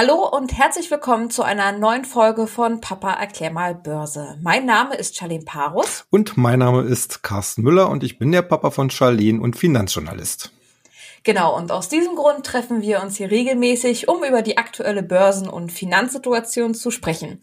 Hallo 0.00 0.28
und 0.28 0.56
herzlich 0.56 0.92
willkommen 0.92 1.28
zu 1.28 1.42
einer 1.42 1.72
neuen 1.72 2.04
Folge 2.04 2.46
von 2.46 2.80
Papa 2.80 3.14
erklär 3.14 3.50
mal 3.50 3.74
Börse. 3.74 4.38
Mein 4.40 4.64
Name 4.64 4.94
ist 4.94 5.16
Charlene 5.16 5.44
Parus. 5.44 6.04
Und 6.08 6.36
mein 6.36 6.60
Name 6.60 6.82
ist 6.82 7.24
Carsten 7.24 7.62
Müller 7.62 7.90
und 7.90 8.04
ich 8.04 8.16
bin 8.16 8.30
der 8.30 8.42
Papa 8.42 8.70
von 8.70 8.90
Charlene 8.90 9.40
und 9.40 9.56
Finanzjournalist. 9.56 10.52
Genau, 11.24 11.56
und 11.56 11.72
aus 11.72 11.88
diesem 11.88 12.14
Grund 12.14 12.44
treffen 12.44 12.82
wir 12.82 13.02
uns 13.02 13.16
hier 13.16 13.30
regelmäßig, 13.30 14.08
um 14.08 14.24
über 14.24 14.42
die 14.42 14.56
aktuelle 14.56 15.02
Börsen- 15.02 15.48
und 15.48 15.72
Finanzsituation 15.72 16.74
zu 16.74 16.90
sprechen. 16.90 17.40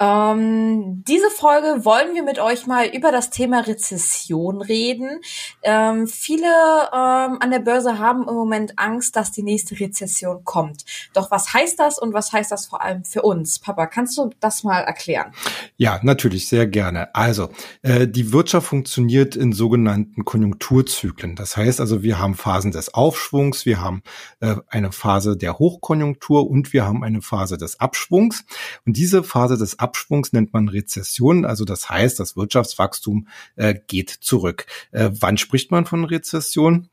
Ähm, 0.00 1.04
diese 1.06 1.30
Folge 1.30 1.84
wollen 1.84 2.14
wir 2.14 2.22
mit 2.22 2.38
euch 2.38 2.66
mal 2.66 2.86
über 2.86 3.12
das 3.12 3.30
Thema 3.30 3.60
Rezession 3.60 4.62
reden. 4.62 5.20
Ähm, 5.62 6.06
viele 6.06 6.46
ähm, 6.46 7.38
an 7.40 7.50
der 7.50 7.58
Börse 7.58 7.98
haben 7.98 8.26
im 8.28 8.34
Moment 8.34 8.78
Angst, 8.78 9.16
dass 9.16 9.32
die 9.32 9.42
nächste 9.42 9.78
Rezession 9.78 10.44
kommt. 10.44 10.84
Doch 11.12 11.30
was 11.30 11.52
heißt 11.52 11.78
das 11.78 11.98
und 11.98 12.14
was 12.14 12.32
heißt 12.32 12.50
das 12.52 12.66
vor 12.66 12.82
allem 12.82 13.04
für 13.04 13.22
uns? 13.22 13.58
Papa, 13.58 13.86
kannst 13.86 14.16
du 14.18 14.30
das 14.40 14.64
mal 14.64 14.80
erklären? 14.80 15.32
Ja, 15.76 16.00
natürlich, 16.02 16.48
sehr 16.48 16.66
gerne. 16.66 17.14
Also, 17.14 17.50
äh, 17.82 18.06
die 18.06 18.32
Wirtschaft 18.32 18.68
funktioniert 18.68 19.36
in 19.36 19.52
sogenannten 19.52 20.24
Konjunkturzyklen. 20.24 21.36
Das 21.36 21.56
heißt 21.56 21.80
also, 21.80 22.02
wir 22.02 22.18
haben 22.18 22.34
Phasen 22.34 22.72
des 22.72 22.94
Auf 22.94 23.15
Aufschwungs, 23.16 23.64
wir 23.64 23.80
haben 23.80 24.02
äh, 24.40 24.56
eine 24.68 24.92
Phase 24.92 25.38
der 25.38 25.58
Hochkonjunktur 25.58 26.48
und 26.48 26.74
wir 26.74 26.84
haben 26.84 27.02
eine 27.02 27.22
Phase 27.22 27.56
des 27.56 27.80
Abschwungs. 27.80 28.44
Und 28.84 28.96
diese 28.98 29.24
Phase 29.24 29.56
des 29.56 29.78
Abschwungs 29.78 30.34
nennt 30.34 30.52
man 30.52 30.68
Rezession. 30.68 31.46
Also 31.46 31.64
das 31.64 31.88
heißt, 31.88 32.20
das 32.20 32.36
Wirtschaftswachstum 32.36 33.28
äh, 33.56 33.74
geht 33.86 34.10
zurück. 34.10 34.66
Äh, 34.90 35.10
wann 35.18 35.38
spricht 35.38 35.70
man 35.70 35.86
von 35.86 36.04
Rezession? 36.04 36.90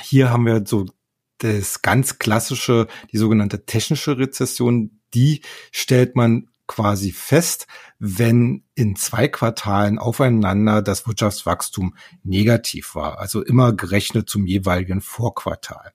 Hier 0.00 0.30
haben 0.30 0.46
wir 0.46 0.64
so 0.64 0.86
das 1.38 1.82
ganz 1.82 2.18
klassische, 2.18 2.86
die 3.12 3.18
sogenannte 3.18 3.66
technische 3.66 4.16
Rezession. 4.16 4.98
Die 5.12 5.42
stellt 5.72 6.16
man 6.16 6.49
quasi 6.70 7.10
fest, 7.10 7.66
wenn 7.98 8.62
in 8.76 8.94
zwei 8.94 9.26
Quartalen 9.26 9.98
aufeinander 9.98 10.82
das 10.82 11.04
Wirtschaftswachstum 11.04 11.96
negativ 12.22 12.94
war, 12.94 13.18
also 13.18 13.42
immer 13.42 13.72
gerechnet 13.72 14.30
zum 14.30 14.46
jeweiligen 14.46 15.00
Vorquartal. 15.00 15.90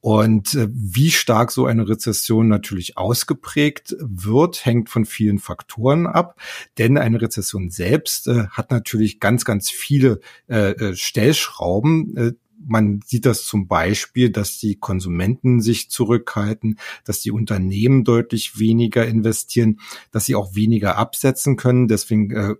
Und 0.00 0.56
äh, 0.56 0.66
wie 0.72 1.12
stark 1.12 1.52
so 1.52 1.66
eine 1.66 1.88
Rezession 1.88 2.48
natürlich 2.48 2.98
ausgeprägt 2.98 3.94
wird, 4.00 4.64
hängt 4.64 4.90
von 4.90 5.04
vielen 5.04 5.38
Faktoren 5.38 6.08
ab. 6.08 6.40
Denn 6.78 6.98
eine 6.98 7.20
Rezession 7.20 7.70
selbst 7.70 8.26
äh, 8.26 8.48
hat 8.48 8.72
natürlich 8.72 9.20
ganz, 9.20 9.44
ganz 9.44 9.70
viele 9.70 10.18
äh, 10.48 10.70
äh 10.72 10.96
Stellschrauben, 10.96 12.16
äh, 12.16 12.32
man 12.66 13.00
sieht 13.04 13.26
das 13.26 13.44
zum 13.44 13.68
Beispiel, 13.68 14.30
dass 14.30 14.58
die 14.58 14.76
Konsumenten 14.76 15.60
sich 15.60 15.90
zurückhalten, 15.90 16.78
dass 17.04 17.20
die 17.20 17.30
Unternehmen 17.30 18.04
deutlich 18.04 18.58
weniger 18.58 19.06
investieren, 19.06 19.80
dass 20.10 20.26
sie 20.26 20.34
auch 20.34 20.54
weniger 20.54 20.96
absetzen 20.96 21.56
können. 21.56 21.88
Deswegen 21.88 22.30
äh, 22.30 22.54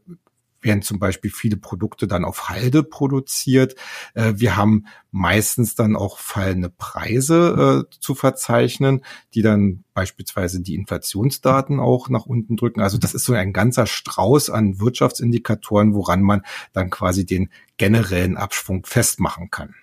werden 0.60 0.82
zum 0.82 0.98
Beispiel 0.98 1.30
viele 1.30 1.56
Produkte 1.56 2.06
dann 2.06 2.24
auf 2.24 2.48
Halde 2.48 2.82
produziert. 2.82 3.74
Äh, 4.14 4.34
wir 4.36 4.56
haben 4.56 4.86
meistens 5.10 5.74
dann 5.74 5.96
auch 5.96 6.18
fallende 6.18 6.70
Preise 6.70 7.86
äh, 7.88 7.96
zu 8.00 8.14
verzeichnen, 8.14 9.02
die 9.34 9.42
dann 9.42 9.84
beispielsweise 9.94 10.60
die 10.60 10.74
Inflationsdaten 10.74 11.80
auch 11.80 12.08
nach 12.08 12.26
unten 12.26 12.56
drücken. 12.56 12.80
Also 12.80 12.98
das 12.98 13.14
ist 13.14 13.24
so 13.24 13.34
ein 13.34 13.52
ganzer 13.52 13.86
Strauß 13.86 14.50
an 14.50 14.80
Wirtschaftsindikatoren, 14.80 15.94
woran 15.94 16.22
man 16.22 16.42
dann 16.72 16.90
quasi 16.90 17.24
den 17.24 17.50
generellen 17.76 18.36
Abschwung 18.36 18.84
festmachen 18.84 19.50
kann. 19.50 19.74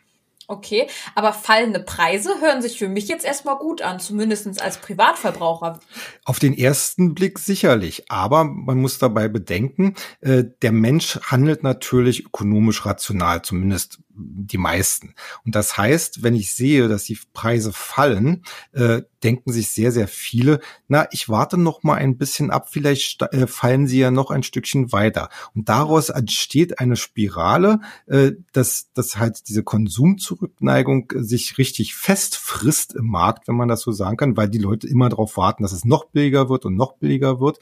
Okay, 0.47 0.87
aber 1.15 1.33
fallende 1.33 1.79
Preise 1.79 2.39
hören 2.39 2.61
sich 2.61 2.77
für 2.77 2.87
mich 2.87 3.07
jetzt 3.07 3.25
erstmal 3.25 3.57
gut 3.57 3.81
an, 3.81 3.99
zumindestens 3.99 4.59
als 4.59 4.77
Privatverbraucher. 4.77 5.79
Auf 6.23 6.39
den 6.39 6.55
ersten 6.55 7.15
Blick 7.15 7.39
sicherlich, 7.39 8.09
aber 8.09 8.43
man 8.43 8.79
muss 8.79 8.99
dabei 8.99 9.27
bedenken, 9.27 9.95
äh, 10.21 10.43
der 10.61 10.71
Mensch 10.71 11.19
handelt 11.23 11.63
natürlich 11.63 12.25
ökonomisch 12.25 12.85
rational, 12.85 13.41
zumindest 13.41 13.99
die 14.15 14.57
meisten. 14.57 15.13
Und 15.45 15.55
das 15.55 15.77
heißt, 15.77 16.23
wenn 16.23 16.35
ich 16.35 16.53
sehe, 16.53 16.87
dass 16.87 17.03
die 17.03 17.17
Preise 17.33 17.73
fallen, 17.73 18.43
äh, 18.71 19.01
denken 19.23 19.51
sich 19.51 19.69
sehr, 19.69 19.91
sehr 19.91 20.07
viele, 20.07 20.59
na, 20.87 21.07
ich 21.11 21.29
warte 21.29 21.57
noch 21.57 21.83
mal 21.83 21.95
ein 21.95 22.17
bisschen 22.17 22.51
ab, 22.51 22.69
vielleicht 22.69 23.21
äh, 23.21 23.47
fallen 23.47 23.87
sie 23.87 23.99
ja 23.99 24.11
noch 24.11 24.31
ein 24.31 24.43
Stückchen 24.43 24.91
weiter. 24.91 25.29
Und 25.55 25.67
daraus 25.69 26.09
entsteht 26.09 26.79
eine 26.79 26.95
Spirale, 26.95 27.79
äh, 28.05 28.33
dass, 28.53 28.91
dass 28.93 29.17
halt 29.17 29.47
diese 29.49 29.63
Konsumzurückneigung 29.63 31.11
sich 31.15 31.57
richtig 31.57 31.95
festfrisst 31.95 32.93
im 32.95 33.07
Markt, 33.07 33.47
wenn 33.47 33.55
man 33.55 33.67
das 33.67 33.81
so 33.81 33.91
sagen 33.91 34.17
kann, 34.17 34.37
weil 34.37 34.49
die 34.49 34.59
Leute 34.59 34.87
immer 34.87 35.09
darauf 35.09 35.37
warten, 35.37 35.63
dass 35.63 35.71
es 35.71 35.85
noch 35.85 36.05
billiger 36.05 36.49
wird 36.49 36.65
und 36.65 36.75
noch 36.75 36.93
billiger 36.97 37.39
wird. 37.39 37.59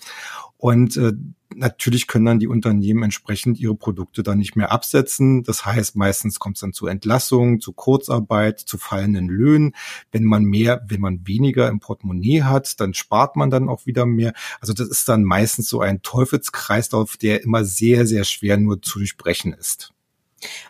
Und 0.63 0.96
äh, 0.96 1.12
natürlich 1.53 2.07
können 2.07 2.24
dann 2.24 2.40
die 2.40 2.47
Unternehmen 2.47 3.03
entsprechend 3.03 3.59
ihre 3.59 3.75
Produkte 3.75 4.24
dann 4.24 4.38
nicht 4.38 4.56
mehr 4.56 4.72
absetzen. 4.72 5.44
Das 5.44 5.66
heißt, 5.66 5.97
meistens 5.97 6.40
kommt 6.40 6.56
es 6.56 6.62
dann 6.62 6.72
zu 6.72 6.88
Entlassungen, 6.88 7.59
zu 7.59 7.74
Kurzarbeit, 7.74 8.62
zu 8.62 8.78
fallenden 8.78 9.28
Löhnen. 9.28 9.75
Wenn 10.13 10.24
man 10.24 10.46
mehr, 10.46 10.81
wenn 10.88 11.01
man 11.01 11.28
weniger 11.28 11.68
im 11.68 11.81
Portemonnaie 11.81 12.44
hat, 12.44 12.79
dann 12.79 12.94
spart 12.94 13.35
man 13.35 13.50
dann 13.50 13.68
auch 13.68 13.85
wieder 13.85 14.06
mehr. 14.06 14.31
Also 14.62 14.72
das 14.72 14.88
ist 14.88 15.09
dann 15.09 15.25
meistens 15.25 15.68
so 15.68 15.81
ein 15.81 16.01
Teufelskreislauf, 16.01 17.18
der 17.18 17.44
immer 17.44 17.66
sehr, 17.66 18.07
sehr 18.07 18.24
schwer 18.24 18.56
nur 18.56 18.81
zu 18.81 19.00
durchbrechen 19.00 19.51
ist. 19.51 19.94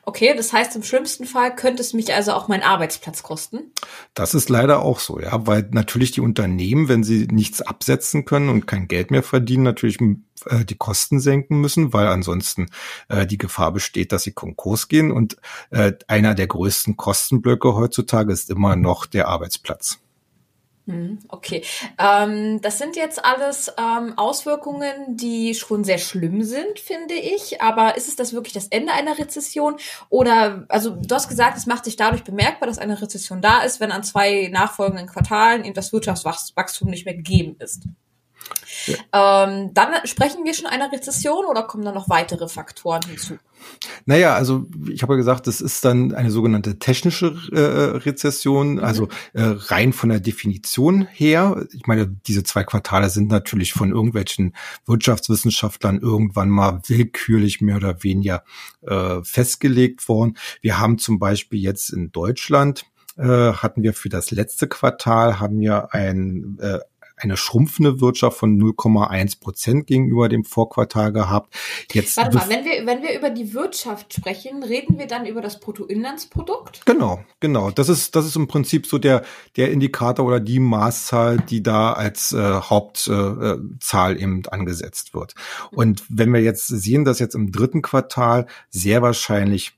Okay, 0.04 0.34
das 0.36 0.54
heißt, 0.54 0.76
im 0.76 0.84
schlimmsten 0.84 1.26
Fall 1.26 1.56
könnte 1.56 1.82
es 1.82 1.94
mich 1.94 2.14
also 2.14 2.34
auch 2.34 2.48
meinen 2.48 2.64
Arbeitsplatz 2.64 3.24
kosten? 3.24 3.72
Das 4.14 4.34
ist 4.34 4.50
leider 4.50 4.82
auch 4.82 5.00
so, 5.00 5.20
ja, 5.20 5.48
weil 5.48 5.68
natürlich 5.72 6.12
die 6.12 6.22
Unternehmen, 6.22 6.90
wenn 6.90 7.04
sie 7.04 7.28
nichts 7.32 7.62
absetzen 7.62 8.26
können 8.26 8.50
und 8.50 8.68
kein 8.68 8.88
Geld 8.88 9.12
mehr 9.12 9.24
verdienen, 9.24 9.64
natürlich 9.64 10.00
äh, 10.02 10.66
die 10.66 10.76
Kosten 10.76 11.20
senken 11.20 11.62
müssen, 11.62 11.94
weil 11.94 12.08
ansonsten 12.08 12.68
äh, 13.10 13.26
die 13.26 13.38
Gefahr 13.38 13.72
besteht, 13.72 14.12
dass 14.12 14.24
sie 14.24 14.34
Konkurs 14.34 14.88
gehen. 14.88 15.12
Und 15.12 15.38
äh, 15.72 15.94
einer 16.08 16.36
der 16.36 16.48
größten 16.48 16.98
Kostenblöcke 16.98 17.76
heutzutage 17.76 18.34
ist 18.34 18.50
immer 18.50 18.76
noch 18.76 19.06
der 19.06 19.28
Arbeitsplatz. 19.28 20.03
Hm, 20.86 21.20
okay, 21.30 21.64
ähm, 21.98 22.60
das 22.60 22.78
sind 22.78 22.98
jetzt 22.98 23.24
alles 23.24 23.72
ähm, 23.78 24.18
Auswirkungen, 24.18 25.16
die 25.16 25.56
schon 25.56 25.86
sehr 25.86 25.98
schlimm 25.98 26.44
sind, 26.44 26.78
finde 26.78 27.14
ich. 27.14 27.62
Aber 27.62 27.96
ist 27.96 28.10
es 28.10 28.18
das 28.18 28.34
wirklich 28.34 28.54
das 28.54 28.68
Ende 28.68 28.92
einer 28.92 29.18
Rezession? 29.18 29.78
Oder, 30.10 30.66
also 30.68 30.90
du 30.90 31.16
hast 31.16 31.30
gesagt, 31.30 31.58
es 31.58 31.68
macht 31.68 31.86
sich 31.86 31.96
dadurch 31.96 32.26
bemerkbar, 32.26 32.68
dass 32.68 32.80
eine 32.80 33.02
Rezession 33.02 33.42
da 33.42 33.62
ist, 33.62 33.80
wenn 33.80 33.94
an 33.94 34.04
zwei 34.04 34.50
nachfolgenden 34.52 35.08
Quartalen 35.08 35.64
eben 35.64 35.74
das 35.74 35.94
Wirtschaftswachstum 35.94 36.90
nicht 36.90 37.06
mehr 37.06 37.16
gegeben 37.16 37.56
ist. 37.60 37.84
Ja. 38.86 39.46
Ähm, 39.46 39.74
dann 39.74 39.94
sprechen 40.06 40.44
wir 40.44 40.54
schon 40.54 40.66
einer 40.66 40.92
Rezession 40.92 41.46
oder 41.46 41.64
kommen 41.64 41.86
da 41.86 41.92
noch 41.92 42.09
weitere 42.09 42.48
Faktoren 42.48 43.02
hinzu? 43.08 43.38
Naja, 44.06 44.34
also 44.36 44.66
ich 44.92 45.02
habe 45.04 45.14
ja 45.14 45.18
gesagt, 45.18 45.48
das 45.48 45.62
ist 45.62 45.86
dann 45.86 46.14
eine 46.14 46.31
sogenannte 46.31 46.80
technische 46.80 47.38
äh, 47.52 47.98
Rezession, 47.98 48.74
mhm. 48.74 48.84
also 48.84 49.08
äh, 49.34 49.44
rein 49.44 49.94
von 49.94 50.09
der 50.09 50.20
Definition 50.20 51.08
her. 51.12 51.66
Ich 51.72 51.88
meine, 51.88 52.08
diese 52.08 52.44
zwei 52.44 52.64
Quartale 52.64 53.09
sind 53.09 53.30
natürlich 53.30 53.72
von 53.74 53.92
irgendwelchen 53.92 54.54
Wirtschaftswissenschaftlern 54.86 56.00
irgendwann 56.00 56.50
mal 56.50 56.81
willkürlich 56.88 57.62
mehr 57.62 57.78
oder 57.78 58.04
weniger 58.04 58.44
äh, 58.81 59.22
festgelegt 59.24 60.10
worden. 60.10 60.38
Wir 60.62 60.80
haben 60.80 60.98
zum 60.98 61.20
Beispiel 61.20 61.60
jetzt 61.60 61.90
in 61.90 62.12
Deutschland 62.12 62.86
äh, 63.16 63.54
hatten 63.54 63.84
wir 63.84 63.94
für 63.94 64.10
das 64.10 64.31
letzte 64.31 64.68
Quartal 64.68 65.40
haben 65.40 65.60
wir 65.60 65.94
ein 65.94 66.58
äh, 66.60 66.80
eine 67.16 67.38
schrumpfende 67.38 68.01
Wirtschaft 68.01 68.38
von 68.38 68.59
0,1 68.59 69.40
Prozent 69.40 69.88
gegenüber 69.88 70.29
dem 70.29 70.44
Vorquartal 70.44 71.13
gehabt. 71.13 71.53
Jetzt 71.91 72.18
Warte 72.18 72.38
mal, 72.38 72.50
wenn 72.50 72.66
wir, 72.66 72.85
wenn 72.85 73.01
wir 73.01 73.18
über 73.18 73.29
die 73.29 73.53
Wirtschaft 73.53 74.13
sprechen, 74.13 74.63
reden 74.63 74.97
wir 74.97 75.07
dann 75.07 75.25
über 75.25 75.41
das 75.41 75.59
Bruttoinlandsprodukt? 75.59 76.85
Genau, 76.85 77.24
genau. 77.40 77.72
Das 77.72 77.90
ist, 77.90 78.16
das 78.16 78.25
ist 78.25 78.35
im 78.35 78.47
Prinzip 78.47 78.88
so 78.88 78.97
der, 78.97 79.24
der 79.56 79.72
Indikator 79.72 80.25
oder 80.25 80.40
die 80.40 80.59
Maßzahl, 80.59 81.38
die 81.38 81.63
da 81.63 81.94
als 81.94 82.31
äh, 82.31 82.38
Hauptzahl 82.38 84.18
äh, 84.18 84.21
eben 84.21 84.45
angesetzt 84.48 85.13
wird. 85.13 85.36
Und 85.71 86.04
wenn 86.09 86.33
wir 86.33 86.42
jetzt 86.42 86.68
sehen, 86.68 87.06
dass 87.06 87.19
jetzt 87.19 87.36
im 87.36 87.51
dritten 87.51 87.81
Quartal 87.81 88.48
sehr 88.69 89.01
wahrscheinlich 89.01 89.74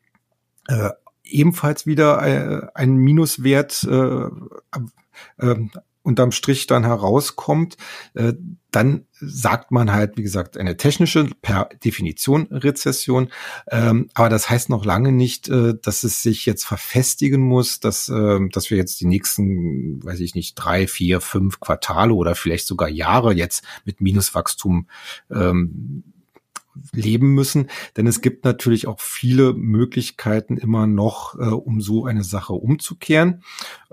äh, 0.67 0.89
ebenfalls 1.23 1.85
wieder 1.85 2.21
äh, 2.21 2.67
ein 2.73 2.95
Minuswert 2.95 3.83
äh, 3.83 4.27
äh, 5.37 5.55
unterm 6.05 6.31
Strich 6.31 6.67
dann 6.67 6.83
herauskommt, 6.83 7.77
äh, 8.13 8.33
dann 8.71 9.05
sagt 9.11 9.71
man 9.71 9.91
halt, 9.91 10.17
wie 10.17 10.23
gesagt, 10.23 10.57
eine 10.57 10.77
technische 10.77 11.29
per 11.41 11.69
Definition 11.83 12.47
Rezession. 12.51 13.29
Ähm, 13.71 14.09
aber 14.13 14.29
das 14.29 14.49
heißt 14.49 14.69
noch 14.69 14.85
lange 14.85 15.11
nicht, 15.11 15.49
äh, 15.49 15.73
dass 15.81 16.03
es 16.03 16.21
sich 16.21 16.45
jetzt 16.45 16.65
verfestigen 16.65 17.41
muss, 17.41 17.79
dass, 17.79 18.09
äh, 18.09 18.39
dass 18.51 18.69
wir 18.69 18.77
jetzt 18.77 18.99
die 19.01 19.07
nächsten, 19.07 20.03
weiß 20.03 20.19
ich 20.19 20.35
nicht, 20.35 20.55
drei, 20.55 20.87
vier, 20.87 21.21
fünf 21.21 21.59
Quartale 21.59 22.13
oder 22.13 22.35
vielleicht 22.35 22.67
sogar 22.67 22.89
Jahre 22.89 23.33
jetzt 23.33 23.63
mit 23.85 24.01
Minuswachstum 24.01 24.87
ähm, 25.31 26.03
leben 26.91 27.33
müssen, 27.33 27.69
denn 27.95 28.07
es 28.07 28.21
gibt 28.21 28.43
natürlich 28.43 28.87
auch 28.87 28.99
viele 28.99 29.53
Möglichkeiten 29.53 30.57
immer 30.57 30.87
noch, 30.87 31.35
äh, 31.35 31.43
um 31.43 31.81
so 31.81 32.05
eine 32.05 32.23
Sache 32.23 32.53
umzukehren. 32.53 33.43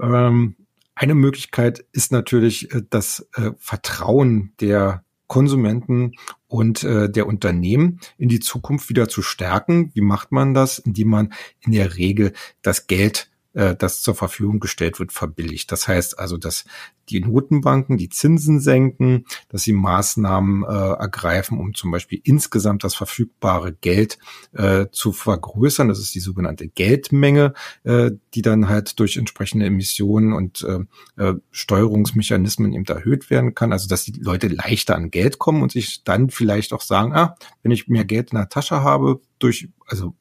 Ähm, 0.00 0.56
eine 0.94 1.14
Möglichkeit 1.14 1.84
ist 1.92 2.12
natürlich 2.12 2.72
äh, 2.74 2.82
das 2.88 3.28
äh, 3.34 3.52
Vertrauen 3.58 4.52
der 4.60 5.04
Konsumenten 5.26 6.12
und 6.46 6.84
äh, 6.84 7.10
der 7.10 7.26
Unternehmen 7.26 8.00
in 8.18 8.28
die 8.28 8.40
Zukunft 8.40 8.90
wieder 8.90 9.08
zu 9.08 9.22
stärken. 9.22 9.90
Wie 9.94 10.02
macht 10.02 10.30
man 10.30 10.52
das? 10.52 10.78
Indem 10.78 11.08
man 11.08 11.32
in 11.60 11.72
der 11.72 11.96
Regel 11.96 12.34
das 12.60 12.86
Geld 12.86 13.30
äh, 13.54 13.74
das 13.76 14.02
zur 14.02 14.14
Verfügung 14.14 14.60
gestellt 14.60 14.98
wird, 14.98 15.12
verbilligt. 15.12 15.70
Das 15.72 15.88
heißt 15.88 16.18
also, 16.18 16.36
dass 16.36 16.64
die 17.08 17.20
Notenbanken 17.20 17.98
die 17.98 18.08
Zinsen 18.08 18.60
senken, 18.60 19.26
dass 19.48 19.62
sie 19.62 19.72
Maßnahmen 19.72 20.64
äh, 20.64 20.92
ergreifen, 20.92 21.58
um 21.58 21.74
zum 21.74 21.90
Beispiel 21.90 22.20
insgesamt 22.24 22.84
das 22.84 22.94
verfügbare 22.94 23.72
Geld 23.72 24.18
äh, 24.52 24.86
zu 24.92 25.12
vergrößern. 25.12 25.88
Das 25.88 25.98
ist 25.98 26.14
die 26.14 26.20
sogenannte 26.20 26.68
Geldmenge, 26.68 27.54
äh, 27.84 28.12
die 28.34 28.42
dann 28.42 28.68
halt 28.68 28.98
durch 28.98 29.16
entsprechende 29.16 29.66
Emissionen 29.66 30.32
und 30.32 30.64
äh, 30.64 31.22
äh, 31.22 31.34
Steuerungsmechanismen 31.50 32.72
eben 32.72 32.86
erhöht 32.86 33.30
werden 33.30 33.54
kann. 33.54 33.72
Also 33.72 33.88
dass 33.88 34.04
die 34.04 34.12
Leute 34.12 34.48
leichter 34.48 34.96
an 34.96 35.10
Geld 35.10 35.38
kommen 35.38 35.62
und 35.62 35.72
sich 35.72 36.04
dann 36.04 36.30
vielleicht 36.30 36.72
auch 36.72 36.82
sagen, 36.82 37.12
ah, 37.14 37.36
wenn 37.62 37.72
ich 37.72 37.88
mehr 37.88 38.04
Geld 38.04 38.32
in 38.32 38.38
der 38.38 38.48
Tasche 38.48 38.82
habe, 38.82 39.20
durch, 39.38 39.68
also 39.86 40.14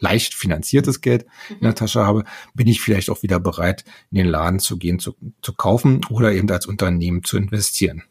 leicht 0.00 0.34
finanziertes 0.34 1.00
Geld 1.00 1.26
mhm. 1.48 1.54
in 1.56 1.60
der 1.62 1.70
mhm. 1.70 1.76
Tasche 1.76 2.06
habe, 2.06 2.24
bin 2.54 2.66
ich 2.66 2.80
vielleicht 2.80 3.10
auch 3.10 3.22
wieder 3.22 3.38
bereit, 3.38 3.84
in 4.10 4.18
den 4.18 4.26
Laden 4.26 4.58
zu 4.58 4.76
gehen, 4.76 4.98
zu, 4.98 5.14
zu 5.42 5.54
kaufen 5.54 6.00
oder 6.10 6.32
eben 6.32 6.50
als 6.50 6.66
Unternehmen 6.66 7.22
zu 7.22 7.36
investieren. 7.36 8.02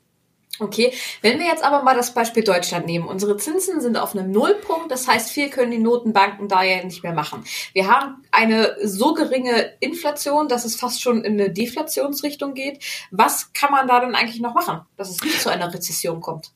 Okay, 0.61 0.91
wenn 1.21 1.39
wir 1.39 1.45
jetzt 1.45 1.63
aber 1.63 1.83
mal 1.83 1.95
das 1.95 2.13
Beispiel 2.13 2.43
Deutschland 2.43 2.85
nehmen. 2.85 3.07
Unsere 3.07 3.37
Zinsen 3.37 3.79
sind 3.79 3.95
auf 3.95 4.13
einem 4.13 4.29
Nullpunkt, 4.31 4.91
das 4.91 5.07
heißt, 5.07 5.31
viel 5.31 5.49
können 5.49 5.71
die 5.71 5.77
Notenbanken 5.77 6.49
da 6.49 6.63
ja 6.63 6.83
nicht 6.83 7.01
mehr 7.01 7.13
machen. 7.13 7.45
Wir 7.71 7.87
haben 7.87 8.23
eine 8.31 8.75
so 8.83 9.13
geringe 9.13 9.71
Inflation, 9.79 10.49
dass 10.49 10.65
es 10.65 10.75
fast 10.75 11.01
schon 11.01 11.23
in 11.23 11.39
eine 11.39 11.49
Deflationsrichtung 11.49 12.55
geht. 12.55 12.83
Was 13.11 13.53
kann 13.53 13.71
man 13.71 13.87
da 13.87 14.01
denn 14.01 14.15
eigentlich 14.15 14.41
noch 14.41 14.53
machen, 14.53 14.81
dass 14.97 15.09
es 15.09 15.23
nicht 15.23 15.41
zu 15.41 15.49
einer 15.49 15.73
Rezession 15.73 16.19
kommt? 16.19 16.51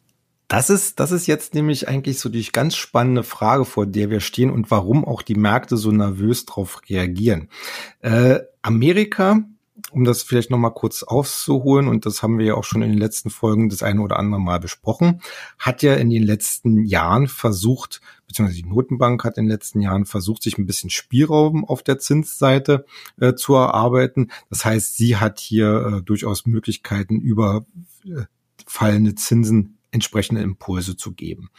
Das 0.54 0.70
ist, 0.70 1.00
das 1.00 1.12
ist 1.12 1.26
jetzt 1.26 1.56
nämlich 1.56 1.88
eigentlich 1.88 2.20
so 2.20 2.30
die 2.30 2.46
ganz 2.52 2.76
spannende 2.76 3.24
Frage, 3.24 3.66
vor 3.66 3.88
der 3.88 4.12
wir 4.12 4.20
stehen 4.20 4.52
und 4.52 4.70
warum 4.70 5.04
auch 5.04 5.24
die 5.24 5.34
Märkte 5.34 5.78
so 5.78 5.92
nervös 5.92 6.46
darauf 6.46 6.80
reagieren. 6.88 7.50
Äh, 8.02 8.42
Amerika, 8.62 9.40
um 9.90 10.04
das 10.04 10.22
vielleicht 10.22 10.52
nochmal 10.52 10.76
kurz 10.76 11.02
aufzuholen, 11.02 11.88
und 11.88 12.06
das 12.06 12.22
haben 12.22 12.38
wir 12.38 12.46
ja 12.46 12.54
auch 12.54 12.66
schon 12.66 12.84
in 12.84 12.92
den 12.92 13.00
letzten 13.00 13.32
Folgen 13.32 13.70
das 13.70 13.82
eine 13.82 14.00
oder 14.02 14.20
andere 14.20 14.40
Mal 14.40 14.60
besprochen, 14.60 15.22
hat 15.58 15.82
ja 15.82 15.96
in 15.96 16.12
den 16.12 16.22
letzten 16.22 16.86
Jahren 16.86 17.28
versucht, 17.28 18.02
beziehungsweise 18.28 18.62
die 18.62 18.70
Notenbank 18.70 19.24
hat 19.24 19.40
in 19.40 19.46
den 19.46 19.52
letzten 19.52 19.82
Jahren 19.82 20.06
versucht, 20.06 20.44
sich 20.44 20.60
ein 20.60 20.68
bisschen 20.68 20.92
Spielraum 20.92 21.66
auf 21.66 21.82
der 21.82 21.98
Zinsseite 21.98 22.86
äh, 23.20 23.34
zu 23.34 23.56
erarbeiten. 23.56 24.30
Das 24.52 24.66
heißt, 24.66 24.98
sie 24.98 25.18
hat 25.18 25.40
hier 25.40 25.98
äh, 25.98 26.04
durchaus 26.04 26.46
Möglichkeiten 26.46 27.20
über 27.20 27.66
äh, 28.06 28.26
fallende 28.68 29.16
Zinsen 29.16 29.80
entsprechende 29.94 30.42
Impulse 30.42 30.98
zu 30.98 31.14
geben. 31.14 31.50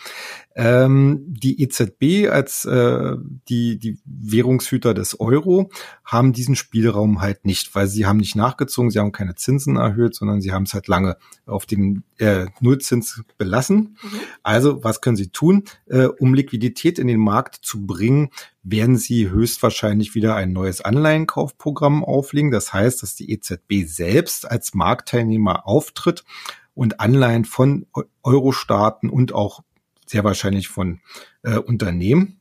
Ähm, 0.57 1.25
die 1.27 1.63
EZB 1.63 2.29
als 2.31 2.65
äh, 2.65 3.17
die, 3.49 3.79
die 3.79 3.99
Währungshüter 4.05 4.93
des 4.93 5.21
Euro 5.21 5.71
haben 6.05 6.33
diesen 6.33 6.57
Spielraum 6.57 7.21
halt 7.21 7.45
nicht, 7.47 7.75
weil 7.75 7.87
sie 7.87 8.07
haben 8.07 8.17
nicht 8.19 8.35
nachgezogen, 8.35 8.91
sie 8.91 8.99
haben 8.99 9.13
keine 9.13 9.37
Zinsen 9.37 9.77
erhöht, 9.77 10.17
sondern 10.17 10.41
sie 10.41 10.53
haben 10.53 10.65
es 10.65 10.75
halt 10.75 10.89
lange 10.89 11.17
auf 11.47 11.65
dem 11.65 12.03
äh, 12.19 12.47
Nullzins 12.61 13.23
belassen. 13.39 13.97
Mhm. 14.03 14.21
Also 14.43 14.83
was 14.83 15.01
können 15.01 15.17
sie 15.17 15.29
tun? 15.29 15.65
Äh, 15.87 16.07
um 16.07 16.35
Liquidität 16.35 16.99
in 16.99 17.07
den 17.07 17.21
Markt 17.21 17.57
zu 17.63 17.87
bringen, 17.87 18.31
werden 18.65 18.97
sie 18.97 19.31
höchstwahrscheinlich 19.31 20.15
wieder 20.15 20.35
ein 20.35 20.53
neues 20.53 20.81
Anleihenkaufprogramm 20.81 22.05
auflegen. 22.05 22.51
Das 22.51 22.73
heißt, 22.73 23.03
dass 23.03 23.15
die 23.15 23.31
EZB 23.31 23.87
selbst 23.87 24.51
als 24.51 24.75
Marktteilnehmer 24.75 25.69
auftritt 25.69 26.25
und 26.75 27.01
Anleihen 27.01 27.45
von 27.45 27.87
Euro-Staaten 28.23 29.11
und 29.11 29.33
auch 29.33 29.63
sehr 30.07 30.25
wahrscheinlich 30.25 30.69
von 30.69 31.01
äh, 31.43 31.57
Unternehmen 31.57 32.41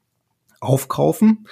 aufkaufen. 0.60 1.48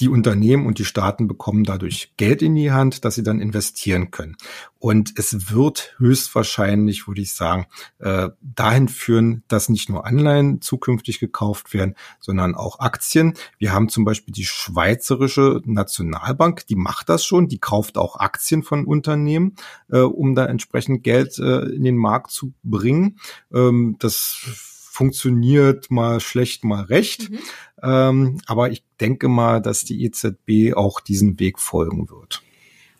Die 0.00 0.08
Unternehmen 0.08 0.66
und 0.66 0.78
die 0.78 0.84
Staaten 0.84 1.26
bekommen 1.26 1.64
dadurch 1.64 2.12
Geld 2.16 2.42
in 2.42 2.54
die 2.54 2.70
Hand, 2.70 3.04
dass 3.04 3.16
sie 3.16 3.22
dann 3.22 3.40
investieren 3.40 4.10
können. 4.10 4.36
Und 4.78 5.18
es 5.18 5.52
wird 5.52 5.94
höchstwahrscheinlich, 5.98 7.08
würde 7.08 7.20
ich 7.20 7.32
sagen, 7.32 7.66
äh, 7.98 8.28
dahin 8.40 8.88
führen, 8.88 9.42
dass 9.48 9.68
nicht 9.68 9.88
nur 9.88 10.06
Anleihen 10.06 10.60
zukünftig 10.60 11.18
gekauft 11.18 11.74
werden, 11.74 11.96
sondern 12.20 12.54
auch 12.54 12.78
Aktien. 12.78 13.34
Wir 13.58 13.72
haben 13.72 13.88
zum 13.88 14.04
Beispiel 14.04 14.32
die 14.32 14.44
Schweizerische 14.44 15.62
Nationalbank, 15.64 16.66
die 16.66 16.76
macht 16.76 17.08
das 17.08 17.24
schon, 17.24 17.48
die 17.48 17.58
kauft 17.58 17.98
auch 17.98 18.16
Aktien 18.16 18.62
von 18.62 18.84
Unternehmen, 18.84 19.56
äh, 19.90 19.98
um 19.98 20.34
da 20.34 20.46
entsprechend 20.46 21.02
Geld 21.02 21.38
äh, 21.38 21.62
in 21.62 21.82
den 21.82 21.96
Markt 21.96 22.30
zu 22.30 22.52
bringen. 22.62 23.18
Ähm, 23.52 23.96
das 23.98 24.77
funktioniert 24.98 25.92
mal 25.92 26.18
schlecht, 26.18 26.64
mal 26.64 26.82
recht. 26.82 27.30
Mhm. 27.30 27.38
Ähm, 27.84 28.40
aber 28.46 28.72
ich 28.72 28.82
denke 29.00 29.28
mal, 29.28 29.62
dass 29.62 29.84
die 29.84 30.04
EZB 30.04 30.76
auch 30.76 30.98
diesen 30.98 31.38
Weg 31.38 31.60
folgen 31.60 32.10
wird. 32.10 32.42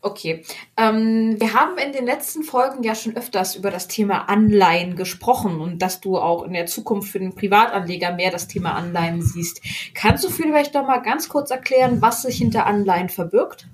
Okay. 0.00 0.44
Ähm, 0.76 1.40
wir 1.40 1.54
haben 1.54 1.76
in 1.76 1.90
den 1.90 2.06
letzten 2.06 2.44
Folgen 2.44 2.84
ja 2.84 2.94
schon 2.94 3.16
öfters 3.16 3.56
über 3.56 3.72
das 3.72 3.88
Thema 3.88 4.28
Anleihen 4.28 4.94
gesprochen 4.94 5.60
und 5.60 5.82
dass 5.82 6.00
du 6.00 6.18
auch 6.18 6.44
in 6.44 6.52
der 6.52 6.66
Zukunft 6.66 7.10
für 7.10 7.18
den 7.18 7.34
Privatanleger 7.34 8.14
mehr 8.14 8.30
das 8.30 8.46
Thema 8.46 8.74
Anleihen 8.74 9.20
siehst. 9.20 9.60
Kannst 9.94 10.22
du 10.22 10.30
vielleicht 10.30 10.76
doch 10.76 10.86
mal 10.86 11.02
ganz 11.02 11.28
kurz 11.28 11.50
erklären, 11.50 12.00
was 12.00 12.22
sich 12.22 12.38
hinter 12.38 12.66
Anleihen 12.66 13.08
verbirgt? 13.08 13.66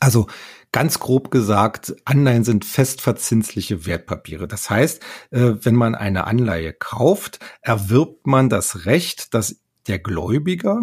Also 0.00 0.26
ganz 0.76 0.98
grob 0.98 1.30
gesagt, 1.30 1.96
Anleihen 2.04 2.44
sind 2.44 2.66
festverzinsliche 2.66 3.86
Wertpapiere. 3.86 4.46
Das 4.46 4.68
heißt, 4.68 5.02
äh, 5.30 5.52
wenn 5.62 5.74
man 5.74 5.94
eine 5.94 6.26
Anleihe 6.26 6.74
kauft, 6.74 7.38
erwirbt 7.62 8.26
man 8.26 8.50
das 8.50 8.84
Recht, 8.84 9.32
dass 9.32 9.56
der 9.86 9.98
Gläubiger, 9.98 10.82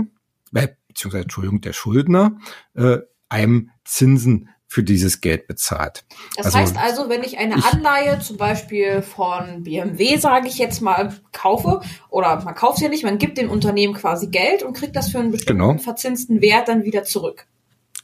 äh, 0.51 0.69
beziehungsweise 0.87 1.25
Entschuldigung, 1.25 1.61
der 1.61 1.73
Schuldner, 1.73 2.39
äh, 2.73 2.97
einem 3.29 3.69
Zinsen 3.85 4.49
für 4.65 4.81
dieses 4.81 5.21
Geld 5.21 5.45
bezahlt. 5.45 6.05
Das 6.37 6.47
also, 6.47 6.57
heißt 6.57 6.77
also, 6.77 7.09
wenn 7.09 7.21
ich 7.21 7.37
eine 7.37 7.63
Anleihe 7.63 8.17
zum 8.17 8.37
Beispiel 8.37 9.03
von 9.03 9.61
BMW, 9.61 10.17
sage 10.17 10.47
ich 10.47 10.57
jetzt 10.57 10.81
mal, 10.81 11.15
kaufe, 11.33 11.81
oder 12.09 12.43
man 12.43 12.55
kauft 12.55 12.81
ja 12.81 12.89
nicht, 12.89 13.03
man 13.03 13.19
gibt 13.19 13.37
dem 13.37 13.51
Unternehmen 13.51 13.93
quasi 13.93 14.29
Geld 14.29 14.63
und 14.63 14.73
kriegt 14.73 14.95
das 14.95 15.11
für 15.11 15.19
einen 15.19 15.29
bestimmten 15.29 15.61
genau. 15.61 15.77
verzinsten 15.77 16.41
Wert 16.41 16.67
dann 16.67 16.83
wieder 16.83 17.03
zurück. 17.03 17.45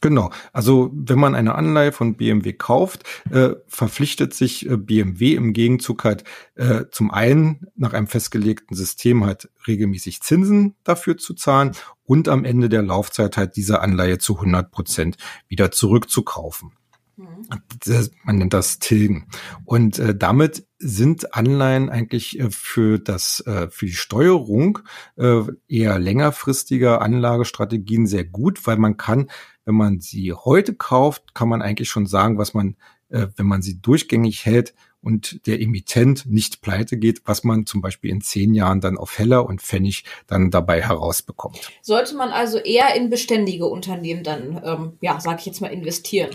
Genau. 0.00 0.30
Also 0.52 0.90
wenn 0.94 1.18
man 1.18 1.34
eine 1.34 1.54
Anleihe 1.54 1.92
von 1.92 2.16
BMW 2.16 2.54
kauft, 2.54 3.04
äh, 3.30 3.50
verpflichtet 3.66 4.32
sich 4.32 4.68
äh, 4.68 4.76
BMW 4.76 5.34
im 5.34 5.52
Gegenzug 5.52 6.04
halt 6.04 6.24
äh, 6.54 6.84
zum 6.90 7.10
einen 7.10 7.66
nach 7.76 7.92
einem 7.92 8.06
festgelegten 8.06 8.76
System 8.76 9.24
halt 9.24 9.50
regelmäßig 9.66 10.22
Zinsen 10.22 10.74
dafür 10.84 11.18
zu 11.18 11.34
zahlen 11.34 11.72
und 12.04 12.28
am 12.28 12.44
Ende 12.44 12.68
der 12.68 12.82
Laufzeit 12.82 13.36
halt 13.36 13.56
diese 13.56 13.80
Anleihe 13.80 14.18
zu 14.18 14.36
100 14.36 14.70
Prozent 14.70 15.16
wieder 15.48 15.70
zurückzukaufen. 15.70 16.72
Mhm. 17.20 18.08
Man 18.24 18.38
nennt 18.38 18.54
das 18.54 18.78
Tilgen. 18.78 19.26
Und 19.64 19.98
äh, 19.98 20.14
damit 20.16 20.66
sind 20.78 21.34
Anleihen 21.34 21.90
eigentlich 21.90 22.40
äh, 22.40 22.50
für 22.50 22.98
das 22.98 23.40
äh, 23.46 23.68
für 23.70 23.86
die 23.86 23.92
Steuerung 23.92 24.78
äh, 25.16 25.42
eher 25.68 25.98
längerfristiger 25.98 27.02
Anlagestrategien 27.02 28.06
sehr 28.06 28.24
gut, 28.24 28.66
weil 28.66 28.78
man 28.78 28.96
kann 28.96 29.30
wenn 29.70 29.76
man 29.76 30.00
sie 30.00 30.32
heute 30.32 30.74
kauft, 30.74 31.32
kann 31.32 31.48
man 31.48 31.62
eigentlich 31.62 31.88
schon 31.88 32.06
sagen, 32.06 32.38
was 32.38 32.54
man, 32.54 32.74
äh, 33.08 33.28
wenn 33.36 33.46
man 33.46 33.62
sie 33.62 33.80
durchgängig 33.80 34.44
hält 34.44 34.74
und 35.00 35.46
der 35.46 35.60
Emittent 35.60 36.26
nicht 36.26 36.60
pleite 36.60 36.96
geht, 36.96 37.22
was 37.24 37.44
man 37.44 37.66
zum 37.66 37.80
Beispiel 37.80 38.10
in 38.10 38.20
zehn 38.20 38.52
Jahren 38.52 38.80
dann 38.80 38.98
auf 38.98 39.16
Heller 39.16 39.46
und 39.46 39.62
Pfennig 39.62 40.02
dann 40.26 40.50
dabei 40.50 40.82
herausbekommt. 40.82 41.70
Sollte 41.82 42.16
man 42.16 42.30
also 42.30 42.58
eher 42.58 42.96
in 42.96 43.10
beständige 43.10 43.66
Unternehmen 43.66 44.24
dann, 44.24 44.60
ähm, 44.64 44.92
ja, 45.00 45.20
sag 45.20 45.38
ich 45.38 45.46
jetzt 45.46 45.60
mal, 45.60 45.68
investieren? 45.68 46.30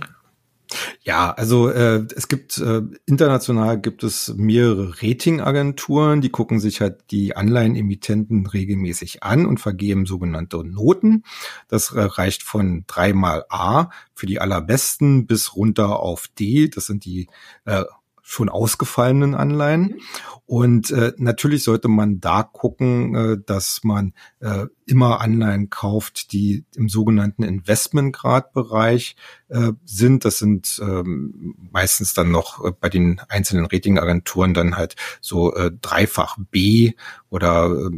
Ja, 1.04 1.32
also 1.32 1.70
äh, 1.70 2.06
es 2.16 2.28
gibt 2.28 2.58
äh, 2.58 2.82
international 3.06 3.80
gibt 3.80 4.04
es 4.04 4.34
mehrere 4.36 5.02
Ratingagenturen, 5.02 6.22
die 6.22 6.30
gucken 6.30 6.60
sich 6.60 6.82
halt 6.82 7.12
die 7.12 7.36
Anleihenemittenten 7.36 8.48
regelmäßig 8.48 9.24
an 9.24 9.46
und 9.46 9.60
vergeben 9.60 10.06
sogenannte 10.06 10.64
Noten. 10.64 11.24
Das 11.68 11.92
äh, 11.92 12.02
reicht 12.02 12.44
von 12.44 12.84
dreimal 12.88 13.46
A 13.50 13.90
für 14.14 14.26
die 14.26 14.40
allerbesten 14.40 15.28
bis 15.28 15.56
runter 15.56 16.00
auf 16.00 16.28
D. 16.28 16.70
Das 16.70 16.86
sind 16.88 17.06
die 17.06 17.28
äh, 17.66 17.84
schon 18.28 18.50
ausgefallenen 18.50 19.36
Anleihen. 19.36 19.82
Mhm. 19.82 20.00
Und 20.48 20.92
äh, 20.92 21.14
natürlich 21.18 21.64
sollte 21.64 21.88
man 21.88 22.20
da 22.20 22.42
gucken, 22.44 23.16
äh, 23.16 23.38
dass 23.44 23.82
man 23.84 24.14
äh, 24.40 24.66
immer 24.86 25.22
Anleihen 25.22 25.70
kauft, 25.70 26.32
die 26.34 26.66
im 26.76 26.90
sogenannten 26.90 27.44
Investmentgradbereich 27.44 29.16
äh, 29.50 29.72
sind. 29.86 30.26
Das 30.26 30.40
sind 30.40 30.80
ähm, 30.82 31.56
meistens 31.72 32.14
dann 32.16 32.32
noch 32.32 32.66
äh, 32.66 32.72
bei 32.80 32.90
den 32.90 33.22
einzelnen 33.30 33.66
Ratingagenturen 33.66 34.54
dann 34.54 34.76
halt 34.76 34.96
so 35.22 35.54
äh, 35.56 35.72
dreifach 35.82 36.38
B 36.52 36.94
oder 37.30 37.66
äh, 37.66 37.92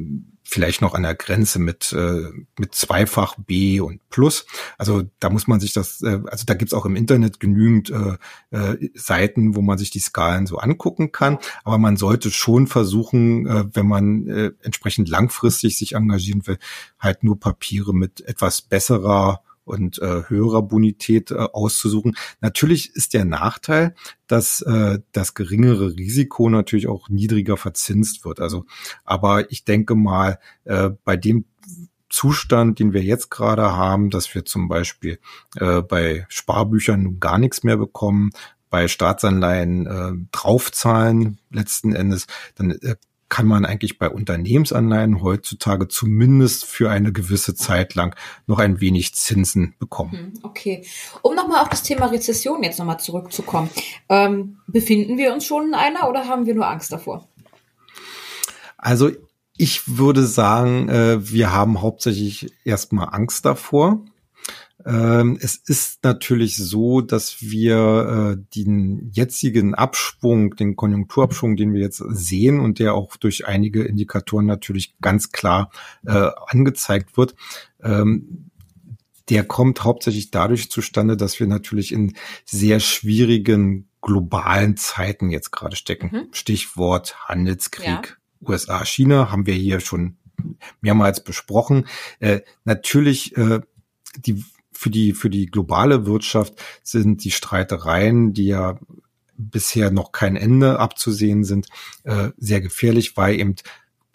vielleicht 0.50 0.82
noch 0.82 0.94
an 0.94 1.04
der 1.04 1.16
Grenze 1.16 1.60
mit, 1.60 1.92
äh, 1.94 2.30
mit 2.58 2.74
zweifach 2.74 3.36
B 3.38 3.82
und 3.82 4.08
Plus. 4.10 4.46
Also 4.78 5.04
da 5.20 5.30
muss 5.30 5.48
man 5.48 5.60
sich 5.60 5.74
das, 5.74 6.02
äh, 6.02 6.22
also 6.26 6.46
da 6.46 6.54
gibt's 6.54 6.74
auch 6.74 6.86
im 6.86 6.96
Internet 6.96 7.40
genügend 7.40 7.90
äh, 7.90 8.18
äh, 8.56 8.90
Seiten, 8.96 9.56
wo 9.56 9.62
man 9.62 9.78
sich 9.78 9.90
die 9.90 10.00
Skalen 10.00 10.48
so 10.48 10.58
angucken 10.58 11.12
kann. 11.12 11.38
Aber 11.66 11.78
man 11.78 11.98
sollte 11.98 12.32
schon 12.32 12.68
versuchen, 12.68 13.46
äh, 13.46 13.66
wenn 13.74 13.88
man 13.88 14.28
äh, 14.28 14.52
entsprechend 14.62 15.10
langfristig 15.10 15.78
sich 15.78 15.96
engagieren 15.96 16.48
will, 16.48 16.58
halt 16.98 17.24
nur 17.24 17.40
Papiere 17.40 17.94
mit 17.94 18.22
etwas 18.22 18.62
besserer 18.62 19.42
und 19.68 20.00
äh, 20.00 20.24
höherer 20.28 20.62
Bonität 20.62 21.32
äh, 21.32 21.36
auszusuchen. 21.36 22.16
Natürlich 22.42 22.96
ist 22.96 23.14
der 23.14 23.26
Nachteil, 23.26 23.96
dass 24.28 24.62
äh, 24.62 25.00
das 25.12 25.34
geringere 25.34 25.96
Risiko 25.96 26.50
natürlich 26.50 26.88
auch 26.88 27.10
niedriger 27.10 27.58
verzinst 27.58 28.26
wird. 28.26 28.40
Also, 28.40 28.66
aber 29.04 29.52
ich 29.52 29.66
denke 29.66 29.96
mal, 29.96 30.40
äh, 30.66 30.90
bei 31.04 31.18
dem 31.18 31.46
Zustand, 32.10 32.80
den 32.80 32.94
wir 32.94 33.04
jetzt 33.04 33.30
gerade 33.30 33.76
haben, 33.76 34.10
dass 34.10 34.34
wir 34.34 34.46
zum 34.46 34.70
Beispiel 34.70 35.20
äh, 35.58 35.82
bei 35.82 36.26
Sparbüchern 36.30 37.20
gar 37.20 37.38
nichts 37.38 37.64
mehr 37.64 37.78
bekommen, 37.78 38.32
bei 38.70 38.88
Staatsanleihen 38.88 39.86
äh, 39.86 40.28
draufzahlen 40.32 41.40
letzten 41.52 41.94
Endes, 41.94 42.28
dann 42.56 42.72
äh, 42.72 42.96
kann 43.30 43.46
man 43.46 43.66
eigentlich 43.66 43.98
bei 43.98 44.10
Unternehmensanleihen 44.10 45.22
heutzutage 45.22 45.88
zumindest 45.88 46.66
für 46.66 46.90
eine 46.90 47.12
gewisse 47.12 47.56
Zeit 47.56 47.96
lang 47.96 48.16
noch 48.46 48.60
ein 48.60 48.80
wenig 48.80 49.16
Zinsen 49.16 49.76
bekommen. 49.80 50.12
Hm, 50.12 50.34
okay. 50.44 50.86
Um 51.22 51.36
nochmal 51.36 51.62
auf 51.62 51.70
das 51.70 51.84
Thema 51.84 52.08
Rezession 52.08 52.64
jetzt 52.64 52.80
nochmal 52.80 53.00
zurückzukommen. 53.00 53.70
Ähm, 54.10 54.58
befinden 54.68 55.18
wir 55.18 55.34
uns 55.34 55.46
schon 55.46 55.68
in 55.68 55.74
einer 55.74 56.10
oder 56.10 56.28
haben 56.28 56.46
wir 56.46 56.56
nur 56.56 56.68
Angst 56.68 56.92
davor? 56.92 57.28
Also 58.78 59.12
ich 59.58 59.98
würde 59.98 60.26
sagen, 60.26 60.88
äh, 60.88 61.32
wir 61.32 61.52
haben 61.52 61.82
hauptsächlich 61.82 62.54
erstmal 62.64 63.10
Angst 63.12 63.46
davor. 63.46 64.02
Ähm, 64.88 65.38
es 65.42 65.58
ist 65.58 66.04
natürlich 66.04 66.56
so, 66.56 67.02
dass 67.02 67.42
wir 67.42 68.38
äh, 68.38 68.44
den 68.56 69.12
jetzigen 69.12 69.76
Abschwung, 69.76 70.56
den 70.56 70.78
Konjunkturabschwung, 70.78 71.58
den 71.58 71.74
wir 71.74 71.82
jetzt 71.82 72.02
sehen 72.10 72.62
und 72.62 72.80
der 72.80 72.94
auch 72.94 73.18
durch 73.18 73.48
einige 73.48 73.84
Indikatoren 73.84 74.46
natürlich 74.46 74.96
ganz 75.02 75.32
klar 75.32 75.72
äh, 76.06 76.30
angezeigt 76.48 77.18
wird, 77.18 77.36
ähm, 77.84 78.50
der 79.30 79.44
kommt 79.44 79.84
hauptsächlich 79.84 80.32
dadurch 80.32 80.72
zustande, 80.72 81.18
dass 81.18 81.38
wir 81.42 81.48
natürlich 81.48 81.92
in 81.92 82.16
sehr 82.46 82.80
schwierigen 82.80 83.90
globalen 84.02 84.78
Zeiten 84.78 85.32
jetzt 85.32 85.52
gerade 85.52 85.76
stecken. 85.76 86.12
Mhm. 86.14 86.28
Stichwort 86.32 87.28
Handelskrieg. 87.28 87.86
Ja. 87.86 88.48
USA, 88.48 88.86
China 88.86 89.32
haben 89.32 89.46
wir 89.46 89.56
hier 89.56 89.82
schon 89.82 90.16
mehrmals 90.80 91.22
besprochen. 91.22 91.88
Äh, 92.20 92.42
natürlich 92.64 93.36
äh, 93.36 93.60
die 94.16 94.46
für 94.78 94.90
die, 94.90 95.14
für 95.14 95.30
die 95.30 95.48
globale 95.48 96.06
Wirtschaft 96.06 96.54
sind 96.84 97.24
die 97.24 97.32
Streitereien, 97.32 98.34
die 98.34 98.46
ja 98.46 98.80
bisher 99.38 99.92
noch 99.92 100.12
kein 100.12 100.36
Ende 100.36 100.80
abzusehen 100.80 101.44
sind, 101.44 101.68
äh, 102.04 102.30
sehr 102.38 102.62
gefährlich, 102.62 103.18
weil 103.18 103.40
eben 103.40 103.56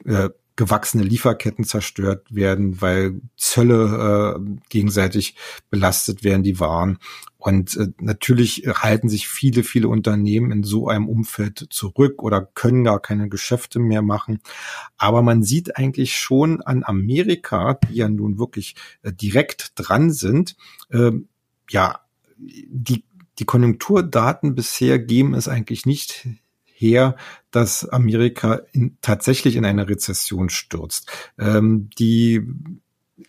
äh, 0.05 0.31
gewachsene 0.57 1.03
Lieferketten 1.03 1.65
zerstört 1.65 2.27
werden, 2.35 2.81
weil 2.81 3.21
Zölle 3.37 4.37
äh, 4.39 4.59
gegenseitig 4.69 5.37
belastet 5.71 6.25
werden, 6.25 6.43
die 6.43 6.61
Waren. 6.61 6.99
Und 7.39 7.77
äh, 7.77 7.89
natürlich 7.99 8.65
halten 8.69 9.09
sich 9.09 9.29
viele, 9.29 9.65
viele 9.65 9.89
Unternehmen 9.89 10.53
in 10.53 10.63
so 10.63 10.89
einem 10.89 11.09
Umfeld 11.09 11.67
zurück 11.71 12.23
oder 12.23 12.43
können 12.43 12.85
gar 12.85 13.01
keine 13.01 13.29
Geschäfte 13.29 13.79
mehr 13.79 14.03
machen. 14.03 14.41
Aber 14.97 15.23
man 15.23 15.43
sieht 15.43 15.77
eigentlich 15.77 16.17
schon 16.17 16.61
an 16.61 16.85
Amerika, 16.85 17.75
die 17.75 17.97
ja 17.97 18.09
nun 18.09 18.39
wirklich 18.39 18.77
äh, 19.03 19.13
direkt 19.13 19.73
dran 19.75 20.13
sind, 20.13 20.57
äh, 20.91 21.13
ja, 21.71 22.01
die 22.37 23.05
die 23.39 23.47
Konjunkturdaten 23.47 24.55
bisher 24.55 24.99
geben 24.99 25.35
es 25.35 25.49
eigentlich 25.49 25.87
nicht 25.87 26.29
her, 26.83 27.17
dass 27.51 27.89
Amerika 27.89 28.61
in, 28.73 28.99
tatsächlich 29.01 29.57
in 29.57 29.65
eine 29.65 29.89
Rezession 29.89 30.51
stürzt. 30.51 31.11
Ähm, 31.39 31.89
die 31.99 32.43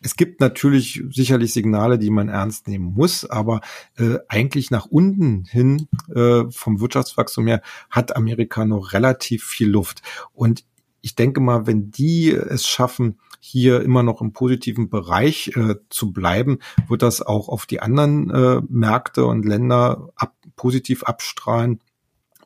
es 0.01 0.15
gibt 0.15 0.41
natürlich 0.41 1.03
sicherlich 1.11 1.53
Signale, 1.53 1.99
die 1.99 2.09
man 2.09 2.27
ernst 2.27 2.67
nehmen 2.67 2.93
muss, 2.93 3.25
aber 3.25 3.61
äh, 3.95 4.17
eigentlich 4.27 4.71
nach 4.71 4.87
unten 4.87 5.45
hin 5.45 5.87
äh, 6.13 6.43
vom 6.49 6.79
Wirtschaftswachstum 6.79 7.47
her 7.47 7.61
hat 7.89 8.15
Amerika 8.15 8.65
noch 8.65 8.93
relativ 8.93 9.43
viel 9.45 9.69
Luft. 9.69 10.01
Und 10.33 10.65
ich 11.01 11.15
denke 11.15 11.41
mal, 11.41 11.67
wenn 11.67 11.91
die 11.91 12.31
es 12.31 12.65
schaffen, 12.65 13.19
hier 13.39 13.81
immer 13.81 14.03
noch 14.03 14.21
im 14.21 14.31
positiven 14.31 14.89
Bereich 14.89 15.51
äh, 15.57 15.75
zu 15.89 16.13
bleiben, 16.13 16.59
wird 16.87 17.01
das 17.01 17.21
auch 17.21 17.49
auf 17.49 17.65
die 17.65 17.81
anderen 17.81 18.29
äh, 18.31 18.61
Märkte 18.69 19.25
und 19.25 19.45
Länder 19.45 20.09
ab, 20.15 20.33
positiv 20.55 21.03
abstrahlen 21.03 21.81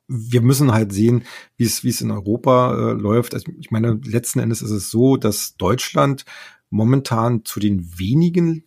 wir 0.08 0.42
müssen 0.42 0.72
halt 0.72 0.94
sehen, 0.94 1.24
wie 1.58 1.66
es 1.66 1.84
wie 1.84 1.90
es 1.90 2.02
in 2.02 2.12
Europa 2.12 2.74
äh, 2.74 2.94
läuft. 2.94 3.34
Also 3.34 3.52
ich 3.60 3.72
meine, 3.72 4.00
letzten 4.04 4.40
Endes 4.40 4.62
ist 4.62 4.72
es 4.72 4.90
so, 4.90 5.18
dass 5.18 5.58
Deutschland 5.58 6.26
momentan 6.70 7.46
zu 7.46 7.60
den 7.60 8.00
wenigen 8.00 8.64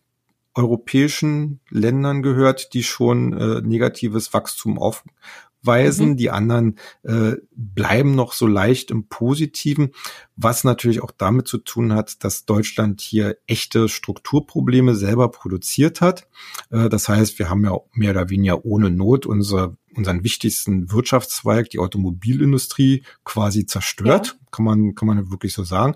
europäischen 0.53 1.61
Ländern 1.69 2.21
gehört, 2.21 2.73
die 2.73 2.83
schon 2.83 3.33
äh, 3.33 3.61
negatives 3.61 4.33
Wachstum 4.33 4.77
aufweisen. 4.77 6.09
Mhm. 6.09 6.17
Die 6.17 6.29
anderen 6.29 6.77
äh, 7.03 7.37
bleiben 7.55 8.15
noch 8.15 8.33
so 8.33 8.47
leicht 8.47 8.91
im 8.91 9.07
Positiven, 9.07 9.91
was 10.35 10.63
natürlich 10.63 11.01
auch 11.01 11.11
damit 11.11 11.47
zu 11.47 11.57
tun 11.57 11.93
hat, 11.93 12.23
dass 12.23 12.45
Deutschland 12.45 12.99
hier 12.99 13.37
echte 13.47 13.87
Strukturprobleme 13.87 14.95
selber 14.95 15.29
produziert 15.29 16.01
hat. 16.01 16.27
Äh, 16.69 16.89
das 16.89 17.07
heißt, 17.07 17.39
wir 17.39 17.49
haben 17.49 17.63
ja 17.63 17.77
mehr 17.93 18.11
oder 18.11 18.29
weniger 18.29 18.65
ohne 18.65 18.89
Not 18.91 19.25
unsere 19.25 19.77
unseren 19.95 20.23
wichtigsten 20.23 20.91
Wirtschaftszweig, 20.91 21.69
die 21.69 21.79
Automobilindustrie, 21.79 23.03
quasi 23.23 23.65
zerstört, 23.65 24.27
ja. 24.27 24.47
kann 24.51 24.65
man, 24.65 24.95
kann 24.95 25.07
man 25.07 25.31
wirklich 25.31 25.53
so 25.53 25.63
sagen. 25.63 25.95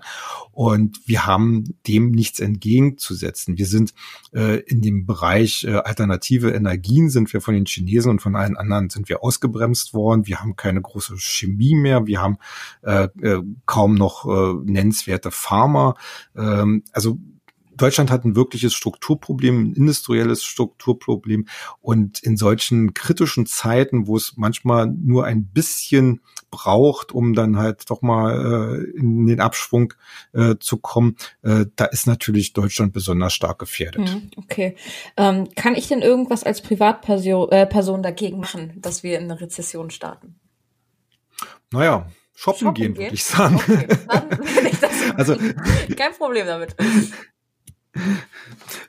Und 0.52 1.00
wir 1.06 1.26
haben 1.26 1.76
dem 1.86 2.10
nichts 2.10 2.40
entgegenzusetzen. 2.40 3.58
Wir 3.58 3.66
sind 3.66 3.94
äh, 4.32 4.60
in 4.60 4.82
dem 4.82 5.06
Bereich 5.06 5.64
äh, 5.64 5.74
alternative 5.74 6.50
Energien 6.50 7.10
sind 7.10 7.32
wir 7.32 7.40
von 7.40 7.54
den 7.54 7.66
Chinesen 7.66 8.10
und 8.10 8.22
von 8.22 8.36
allen 8.36 8.56
anderen 8.56 8.90
sind 8.90 9.08
wir 9.08 9.22
ausgebremst 9.22 9.94
worden. 9.94 10.26
Wir 10.26 10.40
haben 10.40 10.56
keine 10.56 10.80
große 10.80 11.16
Chemie 11.18 11.74
mehr. 11.74 12.06
Wir 12.06 12.20
haben 12.22 12.38
äh, 12.82 13.08
äh, 13.22 13.42
kaum 13.66 13.94
noch 13.94 14.26
äh, 14.26 14.54
nennenswerte 14.64 15.30
Pharma. 15.30 15.94
Ähm, 16.36 16.82
also 16.92 17.18
Deutschland 17.76 18.10
hat 18.10 18.24
ein 18.24 18.36
wirkliches 18.36 18.74
Strukturproblem, 18.74 19.70
ein 19.70 19.74
industrielles 19.74 20.44
Strukturproblem. 20.44 21.46
Und 21.80 22.20
in 22.20 22.36
solchen 22.36 22.94
kritischen 22.94 23.46
Zeiten, 23.46 24.06
wo 24.06 24.16
es 24.16 24.34
manchmal 24.36 24.86
nur 24.86 25.24
ein 25.24 25.46
bisschen 25.46 26.20
braucht, 26.50 27.12
um 27.12 27.34
dann 27.34 27.58
halt 27.58 27.90
doch 27.90 28.02
mal 28.02 28.84
äh, 28.94 28.98
in 28.98 29.26
den 29.26 29.40
Abschwung 29.40 29.94
äh, 30.32 30.56
zu 30.58 30.78
kommen, 30.78 31.16
äh, 31.42 31.66
da 31.76 31.86
ist 31.86 32.06
natürlich 32.06 32.52
Deutschland 32.52 32.92
besonders 32.92 33.32
stark 33.32 33.58
gefährdet. 33.58 34.08
Hm, 34.08 34.30
okay. 34.36 34.76
Ähm, 35.16 35.48
kann 35.54 35.74
ich 35.74 35.88
denn 35.88 36.02
irgendwas 36.02 36.44
als 36.44 36.62
Privatperson 36.62 37.50
äh, 37.50 37.66
Person 37.66 38.02
dagegen 38.02 38.40
machen, 38.40 38.72
dass 38.76 39.02
wir 39.02 39.18
in 39.18 39.24
eine 39.24 39.40
Rezession 39.40 39.90
starten? 39.90 40.40
Naja, 41.72 42.08
shoppen, 42.34 42.60
shoppen 42.60 42.74
gehen, 42.74 42.96
würde 42.96 43.14
ich 43.14 43.24
sagen. 43.24 43.56
Okay, 43.56 43.88
dann 44.08 44.28
ich 44.70 44.80
das 44.80 44.96
also 45.16 45.36
kein 45.96 46.12
Problem 46.16 46.46
damit. 46.46 46.76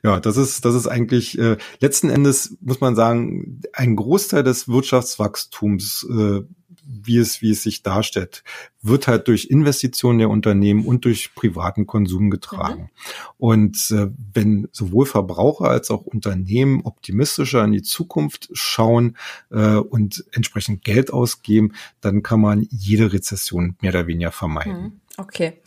Ja, 0.03 0.19
das 0.19 0.37
ist, 0.37 0.65
das 0.65 0.75
ist 0.75 0.87
eigentlich 0.87 1.37
äh, 1.37 1.57
letzten 1.79 2.09
Endes 2.09 2.57
muss 2.61 2.81
man 2.81 2.95
sagen, 2.95 3.61
ein 3.73 3.95
Großteil 3.95 4.43
des 4.43 4.67
Wirtschaftswachstums, 4.67 6.07
äh, 6.09 6.41
wie 6.87 7.17
es, 7.17 7.41
wie 7.41 7.51
es 7.51 7.63
sich 7.63 7.83
darstellt, 7.83 8.43
wird 8.81 9.07
halt 9.07 9.27
durch 9.27 9.45
Investitionen 9.45 10.19
der 10.19 10.29
Unternehmen 10.29 10.85
und 10.85 11.03
durch 11.03 11.35
privaten 11.35 11.85
Konsum 11.85 12.29
getragen. 12.29 12.83
Mhm. 12.83 12.89
Und 13.37 13.91
äh, 13.91 14.07
wenn 14.33 14.69
sowohl 14.71 15.05
Verbraucher 15.05 15.65
als 15.65 15.91
auch 15.91 16.03
Unternehmen 16.03 16.81
optimistischer 16.83 17.63
in 17.63 17.73
die 17.73 17.81
Zukunft 17.81 18.49
schauen 18.53 19.17
äh, 19.51 19.75
und 19.75 20.25
entsprechend 20.31 20.83
Geld 20.83 21.11
ausgeben, 21.11 21.73
dann 21.99 22.23
kann 22.23 22.39
man 22.39 22.65
jede 22.69 23.11
Rezession 23.11 23.75
mehr 23.81 23.91
oder 23.91 24.07
weniger 24.07 24.31
vermeiden. 24.31 24.81
Mhm. 24.81 25.01
Okay. 25.19 25.61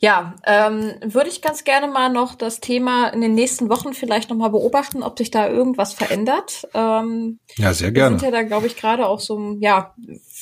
Ja, 0.00 0.34
ähm, 0.44 0.92
würde 1.02 1.30
ich 1.30 1.40
ganz 1.40 1.64
gerne 1.64 1.88
mal 1.88 2.10
noch 2.10 2.34
das 2.34 2.60
Thema 2.60 3.08
in 3.08 3.22
den 3.22 3.34
nächsten 3.34 3.70
Wochen 3.70 3.94
vielleicht 3.94 4.28
nochmal 4.28 4.50
beobachten, 4.50 5.02
ob 5.02 5.16
sich 5.16 5.30
da 5.30 5.48
irgendwas 5.48 5.94
verändert. 5.94 6.68
Ähm, 6.74 7.38
ja, 7.56 7.72
sehr 7.72 7.92
gerne. 7.92 8.16
Wir 8.16 8.20
sind 8.20 8.26
ja 8.26 8.30
da, 8.30 8.42
glaube 8.42 8.66
ich, 8.66 8.76
gerade 8.76 9.06
auch 9.06 9.20
so, 9.20 9.56
ja, 9.58 9.94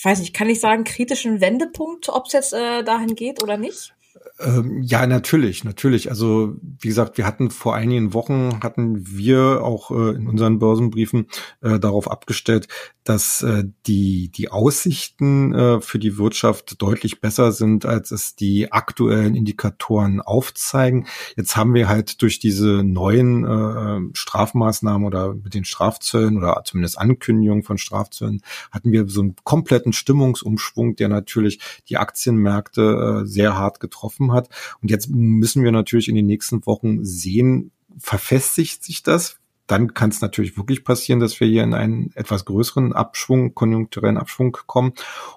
weiß 0.03 0.19
nicht, 0.19 0.35
kann 0.35 0.51
ich 0.51 0.59
sagen, 0.59 0.83
kritischen 0.83 1.41
Wendepunkt, 1.41 2.09
ob 2.09 2.27
es 2.27 2.33
jetzt 2.33 2.53
äh, 2.53 2.83
dahin 2.83 3.15
geht 3.15 3.43
oder 3.45 3.57
nicht? 3.57 3.95
Ähm, 4.41 4.83
ja, 4.83 5.05
natürlich, 5.07 5.65
natürlich. 5.65 6.11
Also 6.11 6.55
wie 6.63 6.87
gesagt, 6.87 7.19
wir 7.19 7.27
hatten 7.27 7.51
vor 7.51 7.75
einigen 7.75 8.15
Wochen 8.15 8.61
hatten 8.63 9.05
wir 9.09 9.65
auch 9.65 9.91
äh, 9.91 10.15
in 10.15 10.29
unseren 10.29 10.61
Börsenbriefen 10.61 11.27
äh, 11.61 11.81
darauf 11.81 12.09
abgestellt, 12.09 12.69
dass 13.03 13.43
äh, 13.43 13.65
die 13.87 14.31
die 14.31 14.51
Aussichten 14.51 15.53
äh, 15.55 15.81
für 15.81 15.99
die 15.99 16.19
Wirtschaft 16.19 16.81
deutlich 16.81 17.21
besser 17.21 17.51
sind, 17.51 17.85
als 17.85 18.13
es 18.13 18.37
die 18.37 18.71
aktuellen 18.71 19.35
Indikatoren 19.35 20.21
aufzeigen. 20.21 21.09
Jetzt 21.37 21.57
haben 21.57 21.75
wir 21.75 21.89
halt 21.89 22.23
durch 22.23 22.39
diese 22.39 22.85
neuen 22.85 23.45
äh, 23.45 24.15
Strafmaßnahmen 24.17 25.05
oder 25.05 25.35
mit 25.35 25.55
den 25.55 25.65
Strafzöllen 25.65 26.37
oder 26.37 26.63
zumindest 26.65 26.97
Ankündigungen 26.97 27.65
von 27.65 27.79
Strafzöllen 27.79 28.43
hatten 28.71 28.93
wir 28.93 29.09
so 29.09 29.23
einen 29.23 29.35
kompletten 29.43 29.93
Stimmungsumschwung, 29.93 30.95
der 30.95 31.09
natürlich 31.09 31.59
die 31.89 31.97
Aktienmärkte 31.97 33.23
äh, 33.23 33.27
sehr 33.27 33.59
hart 33.59 33.81
getroffen 33.81 34.28
hat. 34.33 34.49
Und 34.83 34.91
jetzt 34.91 35.09
müssen 35.11 35.65
wir 35.65 35.73
natürlich 35.73 36.09
in 36.09 36.15
den 36.15 36.27
nächsten 36.27 36.65
Wochen 36.67 37.05
sehen, 37.05 37.71
verfestigt 37.99 38.85
sich 38.85 39.03
das? 39.03 39.39
Dann 39.69 39.93
kann 39.93 40.09
es 40.09 40.23
natürlich 40.23 40.57
wirklich 40.57 40.83
passieren, 40.83 41.21
dass 41.21 41.39
wir 41.41 41.47
hier 41.47 41.63
in 41.63 41.75
einen 41.75 42.11
etwas 42.15 42.47
größeren 42.47 42.95
Abschwung, 42.95 43.55
konjunkturellen 43.55 44.17
Abschwung 44.17 44.57
kommen. 44.67 44.95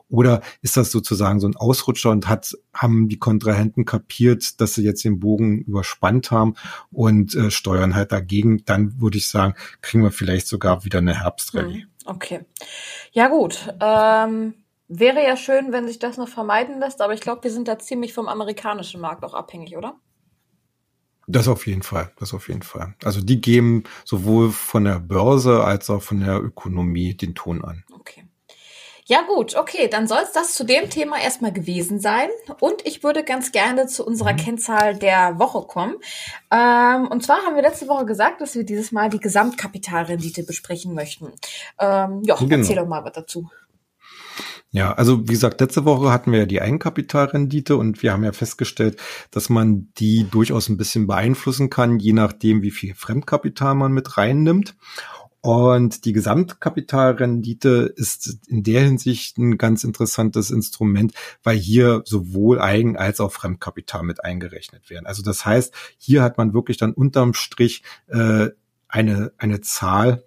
Oder 0.07 0.41
ist 0.61 0.77
das 0.77 0.89
sozusagen 0.89 1.41
so 1.41 1.47
ein 1.47 1.57
Ausrutscher 1.57 2.11
und 2.11 2.29
hat, 2.29 2.57
haben 2.73 3.09
die 3.09 3.19
Kontrahenten 3.19 3.83
kapiert, 3.83 4.61
dass 4.61 4.73
sie 4.73 4.83
jetzt 4.83 5.03
den 5.03 5.19
Bogen 5.19 5.59
überspannt 5.59 6.31
haben 6.31 6.55
und 6.91 7.35
äh, 7.35 7.51
steuern 7.51 7.93
halt 7.93 8.13
dagegen? 8.13 8.63
Dann 8.63 9.01
würde 9.01 9.17
ich 9.17 9.27
sagen, 9.27 9.53
kriegen 9.81 10.01
wir 10.01 10.11
vielleicht 10.11 10.47
sogar 10.47 10.85
wieder 10.85 10.99
eine 10.99 11.19
Herbstrallye. 11.19 11.81
Hm, 11.81 11.87
okay. 12.05 12.39
Ja 13.11 13.27
gut. 13.27 13.75
Ähm 13.81 14.53
Wäre 14.93 15.23
ja 15.23 15.37
schön, 15.37 15.71
wenn 15.71 15.87
sich 15.87 15.99
das 15.99 16.17
noch 16.17 16.27
vermeiden 16.27 16.79
lässt, 16.79 16.99
aber 16.99 17.13
ich 17.13 17.21
glaube, 17.21 17.45
wir 17.45 17.51
sind 17.51 17.69
da 17.69 17.79
ziemlich 17.79 18.13
vom 18.13 18.27
amerikanischen 18.27 18.99
Markt 18.99 19.23
auch 19.23 19.33
abhängig, 19.33 19.77
oder? 19.77 19.95
Das 21.27 21.47
auf 21.47 21.65
jeden 21.65 21.81
Fall, 21.81 22.11
das 22.19 22.33
auf 22.33 22.49
jeden 22.49 22.61
Fall. 22.61 22.93
Also 23.05 23.21
die 23.21 23.39
geben 23.39 23.85
sowohl 24.03 24.51
von 24.51 24.83
der 24.83 24.99
Börse 24.99 25.63
als 25.63 25.89
auch 25.89 26.01
von 26.01 26.19
der 26.19 26.43
Ökonomie 26.43 27.13
den 27.15 27.35
Ton 27.35 27.63
an. 27.63 27.85
Okay. 27.93 28.25
Ja 29.05 29.21
gut, 29.21 29.55
okay, 29.55 29.87
dann 29.87 30.07
soll 30.07 30.19
es 30.23 30.33
das 30.33 30.55
zu 30.55 30.65
dem 30.65 30.89
Thema 30.89 31.21
erstmal 31.21 31.53
gewesen 31.53 32.01
sein. 32.01 32.27
Und 32.59 32.85
ich 32.85 33.01
würde 33.01 33.23
ganz 33.23 33.53
gerne 33.53 33.87
zu 33.87 34.05
unserer 34.05 34.33
mhm. 34.33 34.37
Kennzahl 34.37 34.97
der 34.97 35.39
Woche 35.39 35.65
kommen. 35.67 35.95
Ähm, 36.51 37.07
und 37.07 37.23
zwar 37.23 37.37
haben 37.43 37.55
wir 37.55 37.61
letzte 37.61 37.87
Woche 37.87 38.05
gesagt, 38.05 38.41
dass 38.41 38.55
wir 38.55 38.65
dieses 38.65 38.91
Mal 38.91 39.09
die 39.09 39.19
Gesamtkapitalrendite 39.19 40.43
besprechen 40.43 40.93
möchten. 40.93 41.31
Ähm, 41.79 42.23
ja, 42.23 42.35
genau. 42.35 42.57
erzähl 42.57 42.75
doch 42.75 42.87
mal 42.87 43.05
was 43.05 43.13
dazu. 43.13 43.49
Ja, 44.73 44.93
also 44.93 45.27
wie 45.27 45.33
gesagt, 45.33 45.59
letzte 45.59 45.83
Woche 45.83 46.11
hatten 46.11 46.31
wir 46.31 46.39
ja 46.39 46.45
die 46.45 46.61
Eigenkapitalrendite 46.61 47.75
und 47.75 48.01
wir 48.03 48.13
haben 48.13 48.23
ja 48.23 48.31
festgestellt, 48.31 48.97
dass 49.29 49.49
man 49.49 49.91
die 49.97 50.25
durchaus 50.29 50.69
ein 50.69 50.77
bisschen 50.77 51.07
beeinflussen 51.07 51.69
kann, 51.69 51.99
je 51.99 52.13
nachdem, 52.13 52.61
wie 52.61 52.71
viel 52.71 52.95
Fremdkapital 52.95 53.75
man 53.75 53.91
mit 53.91 54.17
reinnimmt. 54.17 54.75
Und 55.41 56.05
die 56.05 56.13
Gesamtkapitalrendite 56.13 57.91
ist 57.95 58.37
in 58.47 58.63
der 58.63 58.83
Hinsicht 58.83 59.37
ein 59.39 59.57
ganz 59.57 59.83
interessantes 59.83 60.51
Instrument, 60.51 61.13
weil 61.43 61.57
hier 61.57 62.03
sowohl 62.05 62.61
Eigen- 62.61 62.95
als 62.95 63.19
auch 63.19 63.31
Fremdkapital 63.31 64.03
mit 64.03 64.23
eingerechnet 64.23 64.89
werden. 64.89 65.07
Also 65.07 65.21
das 65.21 65.45
heißt, 65.45 65.73
hier 65.97 66.21
hat 66.21 66.37
man 66.37 66.53
wirklich 66.53 66.77
dann 66.77 66.93
unterm 66.93 67.33
Strich 67.33 67.83
äh, 68.07 68.49
eine, 68.87 69.33
eine 69.37 69.61
Zahl, 69.61 70.23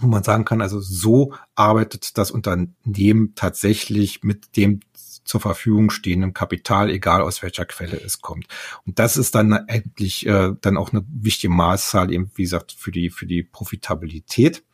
wo 0.00 0.06
man 0.06 0.24
sagen 0.24 0.44
kann, 0.44 0.60
also 0.60 0.80
so 0.80 1.34
arbeitet 1.54 2.18
das 2.18 2.30
Unternehmen 2.30 3.34
tatsächlich 3.34 4.22
mit 4.22 4.56
dem 4.56 4.80
zur 5.24 5.40
Verfügung 5.40 5.90
stehenden 5.90 6.34
Kapital, 6.34 6.90
egal 6.90 7.22
aus 7.22 7.42
welcher 7.42 7.64
Quelle 7.64 7.98
es 7.98 8.20
kommt. 8.20 8.46
Und 8.86 8.98
das 8.98 9.16
ist 9.16 9.34
dann 9.34 9.52
endlich 9.52 10.26
äh, 10.26 10.52
dann 10.60 10.76
auch 10.76 10.92
eine 10.92 11.04
wichtige 11.08 11.52
Maßzahl, 11.52 12.12
eben 12.12 12.30
wie 12.34 12.42
gesagt, 12.42 12.72
für 12.72 12.90
die, 12.90 13.08
für 13.08 13.26
die 13.26 13.42
Profitabilität. 13.42 14.64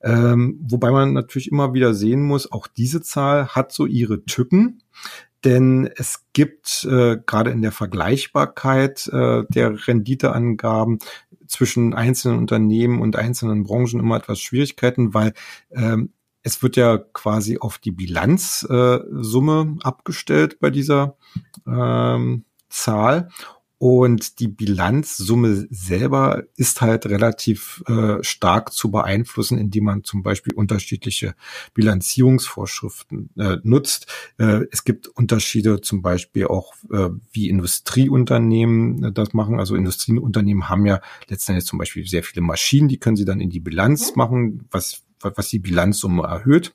Ähm, 0.00 0.58
wobei 0.62 0.90
man 0.90 1.12
natürlich 1.12 1.50
immer 1.50 1.74
wieder 1.74 1.92
sehen 1.92 2.22
muss, 2.22 2.50
auch 2.50 2.66
diese 2.66 3.02
Zahl 3.02 3.48
hat 3.48 3.72
so 3.72 3.86
ihre 3.86 4.24
Tücken 4.24 4.82
denn 5.44 5.90
es 5.96 6.24
gibt 6.32 6.84
äh, 6.84 7.16
gerade 7.26 7.50
in 7.50 7.62
der 7.62 7.72
Vergleichbarkeit 7.72 9.08
äh, 9.08 9.42
der 9.48 9.88
Renditeangaben 9.88 11.00
zwischen 11.52 11.94
einzelnen 11.94 12.38
Unternehmen 12.38 13.00
und 13.00 13.16
einzelnen 13.16 13.62
Branchen 13.62 14.00
immer 14.00 14.16
etwas 14.16 14.40
Schwierigkeiten, 14.40 15.14
weil 15.14 15.34
ähm, 15.70 16.12
es 16.42 16.62
wird 16.62 16.76
ja 16.76 16.98
quasi 16.98 17.58
auf 17.58 17.78
die 17.78 17.92
Bilanzsumme 17.92 19.76
äh, 19.78 19.84
abgestellt 19.84 20.58
bei 20.58 20.70
dieser 20.70 21.16
ähm, 21.66 22.44
Zahl. 22.68 23.28
Und 23.82 24.38
die 24.38 24.46
Bilanzsumme 24.46 25.66
selber 25.68 26.44
ist 26.54 26.82
halt 26.82 27.04
relativ 27.06 27.82
äh, 27.88 28.22
stark 28.22 28.72
zu 28.72 28.92
beeinflussen, 28.92 29.58
indem 29.58 29.82
man 29.82 30.04
zum 30.04 30.22
Beispiel 30.22 30.54
unterschiedliche 30.54 31.34
Bilanzierungsvorschriften 31.74 33.30
äh, 33.36 33.56
nutzt. 33.64 34.06
Äh, 34.38 34.66
es 34.70 34.84
gibt 34.84 35.08
Unterschiede 35.08 35.80
zum 35.80 36.00
Beispiel 36.00 36.46
auch, 36.46 36.74
äh, 36.92 37.08
wie 37.32 37.48
Industrieunternehmen 37.48 39.02
äh, 39.02 39.10
das 39.10 39.34
machen. 39.34 39.58
Also 39.58 39.74
Industrieunternehmen 39.74 40.68
haben 40.68 40.86
ja 40.86 41.00
letztendlich 41.26 41.66
zum 41.66 41.80
Beispiel 41.80 42.06
sehr 42.06 42.22
viele 42.22 42.42
Maschinen, 42.42 42.86
die 42.86 42.98
können 42.98 43.16
sie 43.16 43.24
dann 43.24 43.40
in 43.40 43.50
die 43.50 43.58
Bilanz 43.58 44.10
mhm. 44.10 44.16
machen, 44.16 44.68
was, 44.70 45.02
was 45.18 45.48
die 45.48 45.58
Bilanzsumme 45.58 46.22
erhöht. 46.22 46.72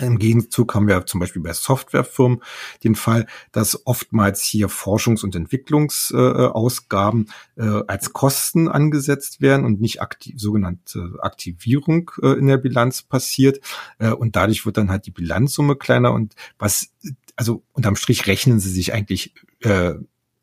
Im 0.00 0.18
Gegenzug 0.18 0.74
haben 0.74 0.86
wir 0.86 1.06
zum 1.06 1.20
Beispiel 1.20 1.40
bei 1.40 1.52
Softwarefirmen 1.52 2.42
den 2.84 2.94
Fall, 2.94 3.26
dass 3.52 3.86
oftmals 3.86 4.42
hier 4.42 4.68
Forschungs- 4.68 5.24
und 5.24 5.34
Entwicklungsausgaben 5.34 7.30
äh, 7.56 7.82
als 7.86 8.12
Kosten 8.12 8.68
angesetzt 8.68 9.40
werden 9.40 9.64
und 9.64 9.80
nicht 9.80 10.02
aktiv, 10.02 10.34
sogenannte 10.38 11.18
Aktivierung 11.20 12.10
äh, 12.22 12.38
in 12.38 12.48
der 12.48 12.58
Bilanz 12.58 13.02
passiert. 13.02 13.60
Äh, 13.98 14.10
und 14.10 14.36
dadurch 14.36 14.66
wird 14.66 14.76
dann 14.76 14.90
halt 14.90 15.06
die 15.06 15.10
Bilanzsumme 15.10 15.76
kleiner 15.76 16.12
und 16.12 16.34
was, 16.58 16.92
also 17.36 17.62
unterm 17.72 17.96
Strich 17.96 18.26
rechnen 18.26 18.60
sie 18.60 18.70
sich 18.70 18.92
eigentlich 18.92 19.32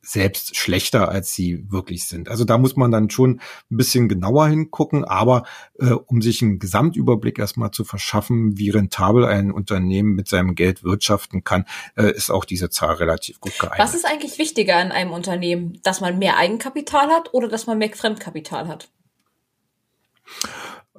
selbst 0.05 0.55
schlechter, 0.55 1.09
als 1.09 1.33
sie 1.33 1.65
wirklich 1.71 2.07
sind. 2.07 2.29
Also 2.29 2.45
da 2.45 2.57
muss 2.57 2.75
man 2.75 2.91
dann 2.91 3.09
schon 3.09 3.41
ein 3.71 3.77
bisschen 3.77 4.07
genauer 4.07 4.47
hingucken, 4.47 5.03
aber 5.03 5.43
äh, 5.79 5.91
um 5.91 6.21
sich 6.21 6.41
einen 6.41 6.59
Gesamtüberblick 6.59 7.39
erstmal 7.39 7.71
zu 7.71 7.83
verschaffen, 7.83 8.57
wie 8.57 8.69
rentabel 8.69 9.25
ein 9.25 9.51
Unternehmen 9.51 10.13
mit 10.13 10.27
seinem 10.27 10.55
Geld 10.55 10.83
wirtschaften 10.83 11.43
kann, 11.43 11.65
äh, 11.95 12.11
ist 12.11 12.29
auch 12.29 12.45
diese 12.45 12.69
Zahl 12.69 12.95
relativ 12.95 13.39
gut 13.39 13.57
geeignet. 13.57 13.79
Was 13.79 13.95
ist 13.95 14.05
eigentlich 14.05 14.37
wichtiger 14.37 14.81
in 14.81 14.91
einem 14.91 15.11
Unternehmen, 15.11 15.79
dass 15.83 16.01
man 16.01 16.19
mehr 16.19 16.37
Eigenkapital 16.37 17.07
hat 17.07 17.33
oder 17.33 17.47
dass 17.47 17.65
man 17.65 17.77
mehr 17.77 17.89
Fremdkapital 17.89 18.67
hat? 18.67 18.89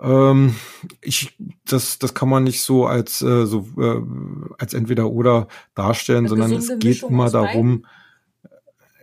Ähm, 0.01 0.57
ich, 1.01 1.37
das, 1.65 1.99
das 1.99 2.15
kann 2.15 2.29
man 2.29 2.45
nicht 2.45 2.63
so 2.63 2.87
als 2.87 3.23
äh, 3.23 3.47
so 3.47 3.67
äh, 3.79 4.03
als 4.59 4.75
entweder 4.75 5.11
oder 5.11 5.49
darstellen, 5.75 6.29
sondern 6.29 6.53
es 6.53 6.69
geht 6.69 6.85
Mischung 6.85 7.11
immer 7.11 7.31
darum. 7.31 7.83
Beiden? 7.83 7.87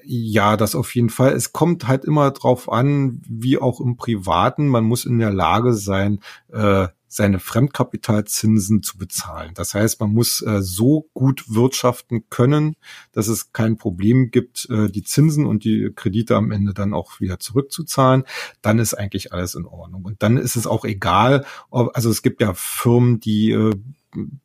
Ja, 0.06 0.58
das 0.58 0.76
auf 0.76 0.94
jeden 0.96 1.10
Fall. 1.10 1.34
Es 1.34 1.54
kommt 1.54 1.88
halt 1.88 2.06
immer 2.06 2.32
drauf 2.32 2.72
an, 2.72 3.22
wie 3.28 3.58
auch 3.58 3.80
im 3.80 3.96
Privaten. 3.96 4.68
Man 4.68 4.84
muss 4.84 5.06
in 5.06 5.20
der 5.20 5.32
Lage 5.32 5.74
sein, 5.74 6.20
äh, 6.52 6.88
seine 7.08 7.39
Fremdkapitalzinsen 7.39 8.82
zu 8.82 8.98
bezahlen. 8.98 9.52
Das 9.54 9.76
heißt, 9.76 10.00
man 10.02 10.12
muss 10.12 10.42
äh, 10.42 10.62
so 10.62 11.08
gut 11.13 11.46
wirtschaften 11.48 12.28
können, 12.30 12.76
dass 13.12 13.28
es 13.28 13.54
kein 13.54 13.78
Problem 13.78 14.32
gibt, 14.32 14.68
äh, 14.70 14.89
die 14.89 15.04
Zinsen 15.04 15.46
und 15.46 15.63
die 15.63 15.92
Kredite 15.96 16.36
am 16.36 16.52
Ende 16.52 16.74
dann 16.74 16.94
auch 16.94 17.20
wieder 17.20 17.39
zurückzuzahlen. 17.39 18.24
Dann 18.62 18.80
ist 18.80 18.96
eigentlich 18.96 19.32
alles 19.32 19.56
in 19.56 19.66
Ordnung. 19.66 20.04
Und 20.06 20.24
dann 20.24 20.38
ist 20.38 20.56
es 20.56 20.66
auch 20.66 20.86
egal, 20.86 21.46
also 21.70 22.10
es 22.10 22.24
gibt 22.24 22.42
ja 22.42 22.54
Firmen, 22.56 23.20
die, 23.20 23.52
äh, 23.52 23.76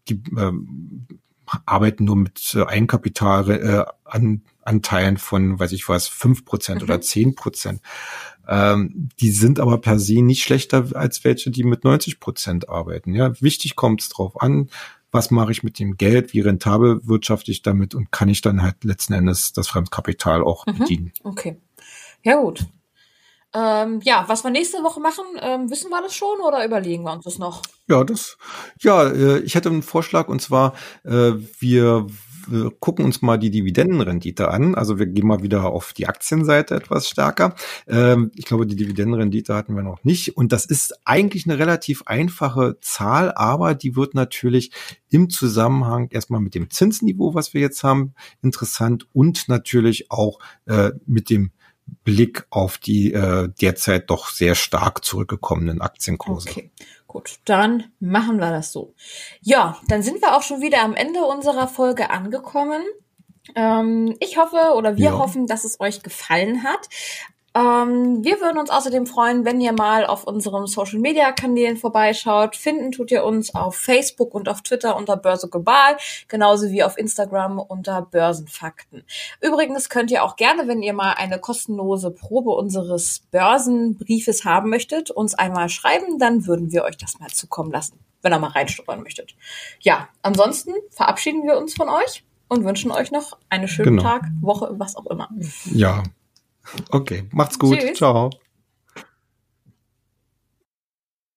die 0.08 0.22
äh, 0.36 0.52
arbeiten 1.64 2.04
nur 2.04 2.16
mit 2.16 2.54
äh, 2.54 2.64
Eigenkapital 2.64 3.50
äh, 3.50 3.84
an 4.04 4.42
Anteilen 4.68 5.16
von, 5.16 5.58
weiß 5.58 5.72
ich 5.72 5.88
was, 5.88 6.06
fünf 6.06 6.44
Prozent 6.44 6.82
mhm. 6.82 6.84
oder 6.84 7.00
zehn 7.00 7.34
Prozent. 7.34 7.80
Ähm, 8.46 9.08
die 9.20 9.30
sind 9.30 9.60
aber 9.60 9.78
per 9.78 9.98
se 9.98 10.22
nicht 10.22 10.42
schlechter 10.42 10.86
als 10.94 11.24
welche, 11.24 11.50
die 11.50 11.64
mit 11.64 11.84
90 11.84 12.20
Prozent 12.20 12.68
arbeiten. 12.68 13.14
Ja, 13.14 13.40
wichtig 13.40 13.76
kommt 13.76 14.02
es 14.02 14.08
drauf 14.08 14.40
an, 14.40 14.70
was 15.10 15.30
mache 15.30 15.52
ich 15.52 15.62
mit 15.62 15.78
dem 15.78 15.96
Geld, 15.96 16.32
wie 16.32 16.40
rentabel 16.40 17.00
wirtschaftlich 17.06 17.58
ich 17.58 17.62
damit 17.62 17.94
und 17.94 18.12
kann 18.12 18.28
ich 18.28 18.42
dann 18.42 18.62
halt 18.62 18.84
letzten 18.84 19.14
Endes 19.14 19.52
das 19.52 19.68
Fremdkapital 19.68 20.42
auch 20.42 20.66
mhm. 20.66 20.78
bedienen. 20.78 21.12
Okay. 21.24 21.60
Ja, 22.22 22.36
gut. 22.36 22.66
Ähm, 23.54 24.00
ja, 24.02 24.24
was 24.28 24.44
wir 24.44 24.50
nächste 24.50 24.82
Woche 24.82 25.00
machen, 25.00 25.24
ähm, 25.40 25.70
wissen 25.70 25.90
wir 25.90 26.02
das 26.02 26.14
schon 26.14 26.40
oder 26.40 26.64
überlegen 26.64 27.04
wir 27.04 27.12
uns 27.12 27.24
das 27.24 27.38
noch? 27.38 27.62
Ja, 27.88 28.04
das, 28.04 28.36
ja, 28.80 29.04
äh, 29.04 29.38
ich 29.38 29.54
hätte 29.54 29.70
einen 29.70 29.82
Vorschlag 29.82 30.28
und 30.28 30.42
zwar, 30.42 30.74
äh, 31.04 31.32
wir 31.58 32.06
wir 32.50 32.70
gucken 32.70 33.04
uns 33.04 33.22
mal 33.22 33.38
die 33.38 33.50
Dividendenrendite 33.50 34.48
an. 34.48 34.74
Also 34.74 34.98
wir 34.98 35.06
gehen 35.06 35.26
mal 35.26 35.42
wieder 35.42 35.66
auf 35.66 35.92
die 35.92 36.06
Aktienseite 36.06 36.74
etwas 36.74 37.08
stärker. 37.08 37.54
Ähm, 37.86 38.30
ich 38.34 38.44
glaube, 38.44 38.66
die 38.66 38.76
Dividendenrendite 38.76 39.54
hatten 39.54 39.74
wir 39.74 39.82
noch 39.82 40.04
nicht. 40.04 40.36
Und 40.36 40.52
das 40.52 40.64
ist 40.64 40.94
eigentlich 41.04 41.46
eine 41.46 41.58
relativ 41.58 42.02
einfache 42.06 42.78
Zahl, 42.80 43.32
aber 43.34 43.74
die 43.74 43.96
wird 43.96 44.14
natürlich 44.14 44.72
im 45.10 45.30
Zusammenhang 45.30 46.08
erstmal 46.10 46.40
mit 46.40 46.54
dem 46.54 46.70
Zinsniveau, 46.70 47.34
was 47.34 47.54
wir 47.54 47.60
jetzt 47.60 47.82
haben, 47.84 48.14
interessant 48.42 49.06
und 49.12 49.48
natürlich 49.48 50.10
auch 50.10 50.38
äh, 50.66 50.92
mit 51.06 51.30
dem 51.30 51.50
Blick 52.04 52.46
auf 52.50 52.78
die 52.78 53.12
äh, 53.12 53.48
derzeit 53.60 54.10
doch 54.10 54.28
sehr 54.28 54.54
stark 54.54 55.04
zurückgekommenen 55.04 55.80
Aktienkurse. 55.80 56.48
Okay, 56.48 56.70
gut, 57.06 57.38
dann 57.44 57.84
machen 58.00 58.38
wir 58.38 58.50
das 58.50 58.72
so. 58.72 58.94
Ja, 59.40 59.78
dann 59.88 60.02
sind 60.02 60.20
wir 60.20 60.36
auch 60.36 60.42
schon 60.42 60.60
wieder 60.60 60.82
am 60.82 60.94
Ende 60.94 61.20
unserer 61.20 61.68
Folge 61.68 62.10
angekommen. 62.10 62.82
Ähm, 63.54 64.16
ich 64.20 64.36
hoffe 64.36 64.74
oder 64.76 64.96
wir 64.96 65.10
ja. 65.10 65.18
hoffen, 65.18 65.46
dass 65.46 65.64
es 65.64 65.80
euch 65.80 66.02
gefallen 66.02 66.64
hat. 66.64 66.88
Ähm, 67.58 68.22
wir 68.22 68.40
würden 68.40 68.58
uns 68.58 68.70
außerdem 68.70 69.06
freuen, 69.06 69.44
wenn 69.44 69.60
ihr 69.60 69.72
mal 69.72 70.06
auf 70.06 70.24
unseren 70.24 70.66
Social 70.68 71.00
Media 71.00 71.32
Kanälen 71.32 71.76
vorbeischaut. 71.76 72.54
Finden 72.54 72.92
tut 72.92 73.10
ihr 73.10 73.24
uns 73.24 73.52
auf 73.54 73.74
Facebook 73.74 74.32
und 74.34 74.48
auf 74.48 74.62
Twitter 74.62 74.94
unter 74.96 75.16
Börse 75.16 75.48
Global, 75.48 75.96
genauso 76.28 76.70
wie 76.70 76.84
auf 76.84 76.96
Instagram 76.96 77.58
unter 77.58 78.02
Börsenfakten. 78.02 79.02
Übrigens 79.40 79.88
könnt 79.88 80.12
ihr 80.12 80.22
auch 80.22 80.36
gerne, 80.36 80.68
wenn 80.68 80.82
ihr 80.82 80.92
mal 80.92 81.14
eine 81.14 81.40
kostenlose 81.40 82.12
Probe 82.12 82.50
unseres 82.50 83.22
Börsenbriefes 83.32 84.44
haben 84.44 84.70
möchtet, 84.70 85.10
uns 85.10 85.34
einmal 85.34 85.68
schreiben, 85.68 86.18
dann 86.20 86.46
würden 86.46 86.70
wir 86.70 86.84
euch 86.84 86.96
das 86.96 87.18
mal 87.18 87.30
zukommen 87.30 87.72
lassen, 87.72 87.98
wenn 88.22 88.32
ihr 88.32 88.38
mal 88.38 88.50
reinstuppern 88.50 89.02
möchtet. 89.02 89.34
Ja, 89.80 90.08
ansonsten 90.22 90.74
verabschieden 90.90 91.44
wir 91.44 91.58
uns 91.58 91.74
von 91.74 91.88
euch 91.88 92.22
und 92.46 92.64
wünschen 92.64 92.92
euch 92.92 93.10
noch 93.10 93.36
einen 93.48 93.66
schönen 93.66 93.96
genau. 93.96 94.02
Tag, 94.02 94.26
Woche, 94.40 94.74
was 94.78 94.94
auch 94.94 95.06
immer. 95.06 95.28
Ja, 95.72 96.04
Okay, 96.90 97.24
macht's 97.32 97.58
gut. 97.58 97.78
Tschüss. 97.78 97.98
Ciao. 97.98 98.30